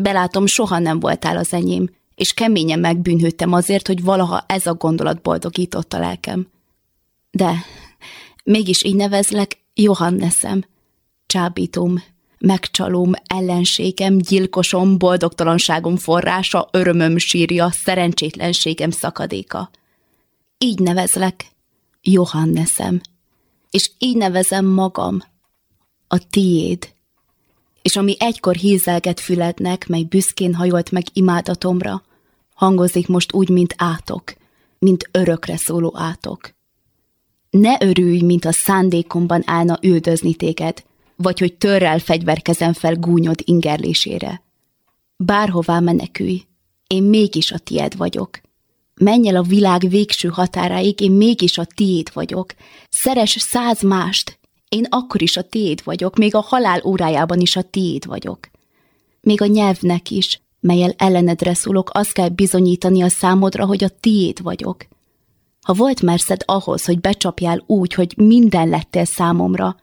[0.02, 5.22] Belátom, soha nem voltál az enyém, és keményen megbűnhődtem azért, hogy valaha ez a gondolat
[5.22, 6.48] boldogított a lelkem.
[7.30, 7.54] De
[8.44, 10.64] mégis így nevezlek Johanneszem,
[11.26, 12.02] csábítom,
[12.38, 19.70] megcsalom, ellenségem, gyilkosom, boldogtalanságom forrása, örömöm sírja, szerencsétlenségem szakadéka.
[20.58, 21.46] Így nevezlek
[22.02, 23.00] Johanneszem,
[23.70, 25.22] és így nevezem magam,
[26.08, 26.92] a tiéd,
[27.82, 32.02] és ami egykor hízelget fülednek, mely büszkén hajolt meg imádatomra,
[32.54, 34.34] hangozik most úgy, mint átok,
[34.78, 36.54] mint örökre szóló átok.
[37.50, 40.84] Ne örülj, mint a szándékomban állna üldözni téged,
[41.16, 44.42] vagy hogy törrel fegyverkezem fel gúnyod ingerlésére.
[45.16, 46.42] Bárhová menekülj,
[46.86, 48.40] én mégis a tied vagyok.
[48.94, 52.54] Menj el a világ végső határáig, én mégis a tiéd vagyok.
[52.90, 54.39] Szeres száz mást,
[54.70, 58.38] én akkor is a tiéd vagyok, még a halál órájában is a tiéd vagyok.
[59.20, 64.42] Még a nyelvnek is, melyel ellenedre szólok, azt kell bizonyítani a számodra, hogy a tiéd
[64.42, 64.86] vagyok.
[65.62, 69.76] Ha volt merszed ahhoz, hogy becsapjál úgy, hogy minden lettél számomra,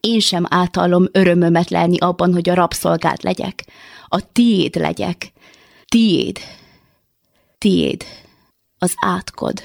[0.00, 3.64] én sem átallom örömömet lelni abban, hogy a rabszolgád legyek.
[4.06, 5.32] A tiéd legyek.
[5.84, 6.38] Tiéd.
[7.58, 8.04] Tiéd.
[8.78, 9.62] Az átkod.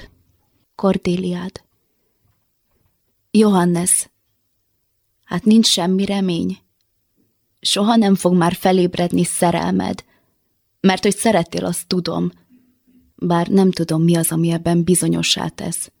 [0.74, 1.62] Cordéliád.
[3.30, 4.10] Johannes,
[5.32, 6.58] Hát nincs semmi remény.
[7.60, 10.04] Soha nem fog már felébredni szerelmed,
[10.80, 12.32] mert hogy szeretél, azt tudom,
[13.14, 15.92] bár nem tudom, mi az, ami ebben bizonyossá tesz.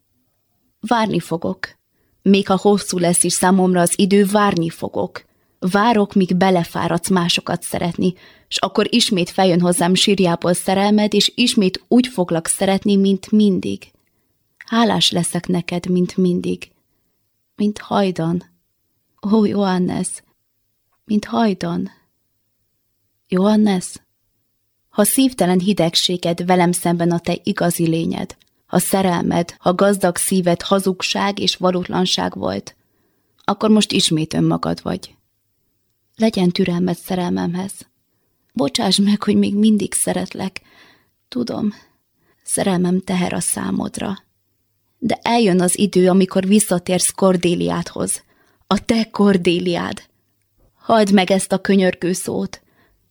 [0.80, 1.76] Várni fogok.
[2.22, 5.24] Még ha hosszú lesz is számomra az idő, várni fogok.
[5.58, 8.14] Várok, míg belefáradsz másokat szeretni,
[8.48, 13.92] és akkor ismét feljön hozzám sírjából szerelmed, és ismét úgy foglak szeretni, mint mindig.
[14.56, 16.70] Hálás leszek neked, mint mindig.
[17.56, 18.50] Mint hajdan.
[19.30, 20.08] Ó, Johannes,
[21.04, 21.90] mint hajdan.
[23.28, 23.86] Johannes,
[24.88, 31.38] ha szívtelen hidegséged velem szemben a te igazi lényed, ha szerelmed, ha gazdag szíved hazugság
[31.38, 32.76] és valótlanság volt,
[33.44, 35.14] akkor most ismét önmagad vagy.
[36.16, 37.72] Legyen türelmed szerelmemhez.
[38.52, 40.60] Bocsáss meg, hogy még mindig szeretlek.
[41.28, 41.72] Tudom,
[42.42, 44.24] szerelmem teher a számodra.
[44.98, 48.22] De eljön az idő, amikor visszatérsz Kordéliádhoz,
[48.72, 50.02] a te Kordéliád.
[50.74, 52.62] Hagyd meg ezt a könyörgő szót.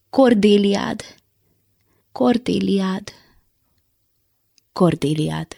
[0.10, 1.02] Kordéliád.
[2.12, 3.14] Kordéliád.
[4.74, 5.56] Kordéliád.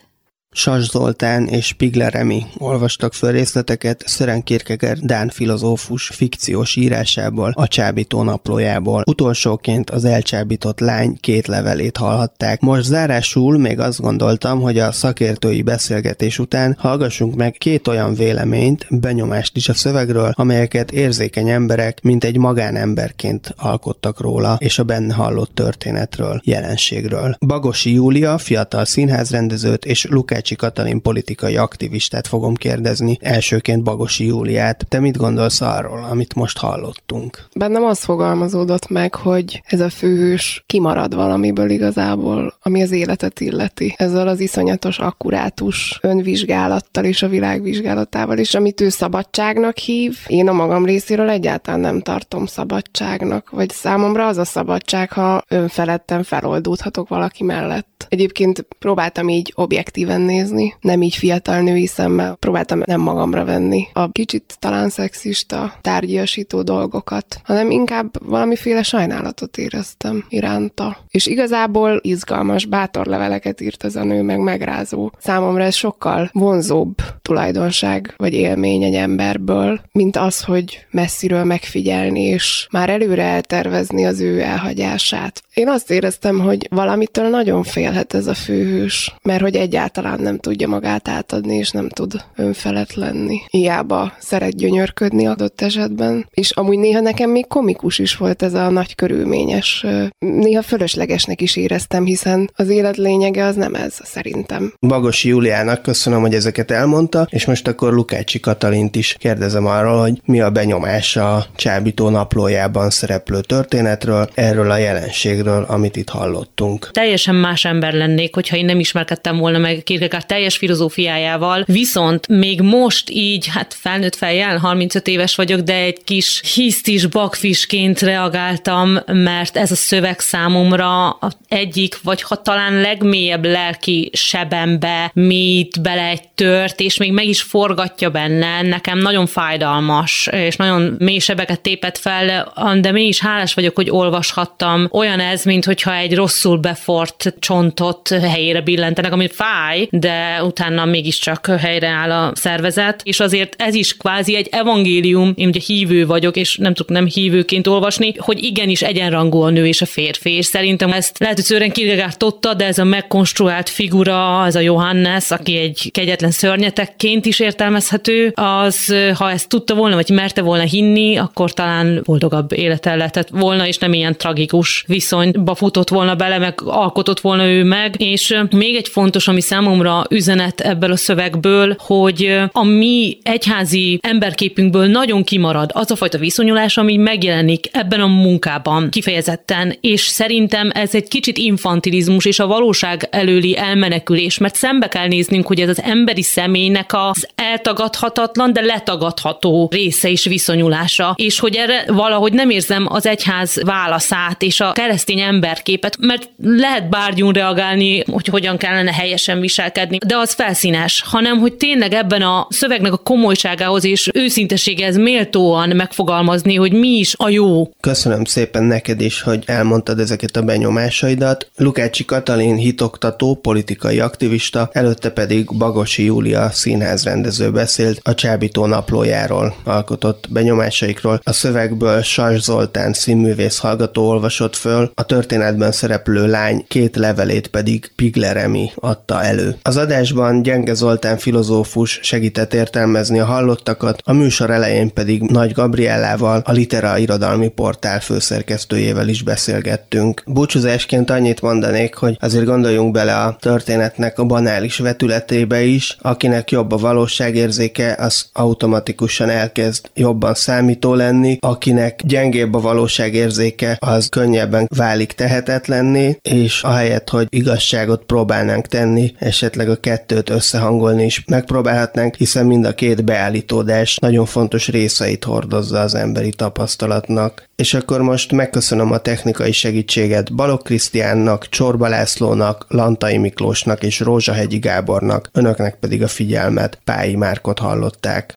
[0.55, 7.67] Sas Zoltán és Pigler Emi olvastak föl részleteket Sören Kierkegaard Dán filozófus fikciós írásából, a
[7.67, 9.03] csábító naplójából.
[9.05, 12.61] Utolsóként az elcsábított lány két levelét hallhatták.
[12.61, 18.87] Most zárásul még azt gondoltam, hogy a szakértői beszélgetés után hallgassunk meg két olyan véleményt,
[18.89, 25.13] benyomást is a szövegről, amelyeket érzékeny emberek, mint egy magánemberként alkottak róla, és a benne
[25.13, 27.35] hallott történetről, jelenségről.
[27.47, 30.05] Bagosi Júlia, fiatal színházrendezőt és
[30.43, 34.85] Lukácsi Katalin politikai aktivistát fogom kérdezni, elsőként Bagosi Júliát.
[34.89, 37.45] Te mit gondolsz arról, amit most hallottunk?
[37.55, 43.95] Bennem az fogalmazódott meg, hogy ez a főhős kimarad valamiből igazából, ami az életet illeti.
[43.97, 50.17] Ezzel az iszonyatos akkurátus önvizsgálattal és a világvizsgálatával is, amit ő szabadságnak hív.
[50.27, 56.23] Én a magam részéről egyáltalán nem tartom szabadságnak, vagy számomra az a szabadság, ha önfeledten
[56.23, 57.92] feloldódhatok valaki mellett.
[58.09, 64.11] Egyébként próbáltam így objektíven nézni, nem így fiatal női szemmel, próbáltam nem magamra venni a
[64.11, 70.97] kicsit talán szexista, tárgyasító dolgokat, hanem inkább valamiféle sajnálatot éreztem iránta.
[71.09, 75.11] És igazából izgalmas, bátor leveleket írt ez a nő, meg megrázó.
[75.19, 82.67] Számomra ez sokkal vonzóbb tulajdonság vagy élmény egy emberből, mint az, hogy messziről megfigyelni, és
[82.71, 85.43] már előre eltervezni az ő elhagyását.
[85.53, 87.63] Én azt éreztem, hogy valamitől nagyon
[87.93, 92.93] félhet ez a főhős, mert hogy egyáltalán nem tudja magát átadni, és nem tud önfelett
[92.93, 93.39] lenni.
[93.47, 96.27] Hiába szeret gyönyörködni adott esetben.
[96.31, 99.85] És amúgy néha nekem még komikus is volt ez a nagy körülményes.
[100.19, 104.73] Néha fölöslegesnek is éreztem, hiszen az élet lényege az nem ez, szerintem.
[104.79, 110.21] Bagosi Juliának köszönöm, hogy ezeket elmondta, és most akkor Lukácsi Katalint is kérdezem arról, hogy
[110.25, 116.89] mi a benyomása a Csábító naplójában szereplő történetről, erről a jelenségről, amit itt hallottunk.
[116.91, 122.61] Teljesen más ember lennék, hogyha én nem ismerkedtem volna meg Kierkegaard teljes filozófiájával, viszont még
[122.61, 129.57] most így, hát felnőtt fejjel, 35 éves vagyok, de egy kis hisztis bakfisként reagáltam, mert
[129.57, 131.17] ez a szöveg számomra
[131.47, 137.41] egyik, vagy ha talán legmélyebb lelki sebembe mélyít bele egy tört, és még meg is
[137.41, 138.61] forgatja benne.
[138.61, 144.87] Nekem nagyon fájdalmas, és nagyon mély sebeket tépett fel, de mégis hálás vagyok, hogy olvashattam.
[144.91, 147.33] Olyan ez, mint hogyha egy rosszul befort
[147.73, 153.97] csontot helyére billentenek, ami fáj, de utána mégiscsak helyreáll a szervezet, és azért ez is
[153.97, 158.81] kvázi egy evangélium, én ugye hívő vagyok, és nem tudok nem hívőként olvasni, hogy igenis
[158.81, 161.71] egyenrangú a nő és a férfi, és szerintem ezt lehet, hogy Sören
[162.17, 168.33] tudta, de ez a megkonstruált figura, ez a Johannes, aki egy kegyetlen szörnyetekként is értelmezhető,
[168.35, 173.67] az, ha ezt tudta volna, vagy merte volna hinni, akkor talán boldogabb élete lehetett volna,
[173.67, 178.01] és nem ilyen tragikus viszonyba futott volna bele, meg alkotott volna ő meg.
[178.01, 184.85] És még egy fontos, ami számomra üzenet ebből a szövegből, hogy a mi egyházi emberképünkből
[184.85, 190.95] nagyon kimarad az a fajta viszonyulás, ami megjelenik ebben a munkában kifejezetten, és szerintem ez
[190.95, 195.81] egy kicsit infantilizmus és a valóság előli elmenekülés, mert szembe kell néznünk, hogy ez az
[195.81, 202.85] emberi személynek az eltagadhatatlan, de letagadható része és viszonyulása, és hogy erre valahogy nem érzem
[202.89, 209.39] az egyház válaszát és a keresztény emberképet, mert lehet bárgyún reagálni, hogy hogyan kellene helyesen
[209.39, 215.69] viselkedni, de az felszínes, hanem hogy tényleg ebben a szövegnek a komolyságához és őszintességhez méltóan
[215.75, 217.69] megfogalmazni, hogy mi is a jó.
[217.79, 221.49] Köszönöm szépen neked is, hogy elmondtad ezeket a benyomásaidat.
[221.57, 230.27] Lukácsi Katalin hitoktató, politikai aktivista, előtte pedig Bagosi Júlia színházrendező beszélt a Csábító naplójáról alkotott
[230.29, 231.21] benyomásaikról.
[231.23, 237.91] A szövegből Sas Zoltán színművész hallgató olvasott föl, a történetben szereplő lány két levelét pedig
[237.95, 239.55] Pigleremi adta elő.
[239.61, 246.41] Az adásban Gyenge Zoltán filozófus segített értelmezni a hallottakat, a műsor elején pedig Nagy Gabriellával,
[246.45, 250.23] a Litera irodalmi portál főszerkesztőjével is beszélgettünk.
[250.25, 256.71] Búcsúzásként annyit mondanék, hogy azért gondoljunk bele a történetnek a banális vetületébe is, akinek jobb
[256.71, 265.11] a valóságérzéke, az automatikusan elkezd jobban számító lenni, akinek gyengébb a valóságérzéke, az könnyebben válik
[265.13, 272.65] tehetetlenni, és ahelyett, hogy igazságot próbálnánk tenni, esetleg a kettőt összehangolni is megpróbálhatnánk, hiszen mind
[272.65, 277.49] a két beállítódás nagyon fontos részeit hordozza az emberi tapasztalatnak.
[277.55, 284.57] És akkor most megköszönöm a technikai segítséget Balok Krisztiánnak, Csorba Lászlónak, Lantai Miklósnak és Rózsahegyi
[284.57, 288.33] Gábornak, önöknek pedig a figyelmet Pályi Márkot hallották.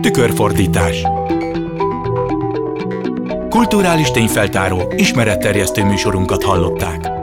[0.00, 1.02] Tükörfordítás
[3.48, 7.17] Kulturális tényfeltáró, ismeretterjesztő műsorunkat hallották.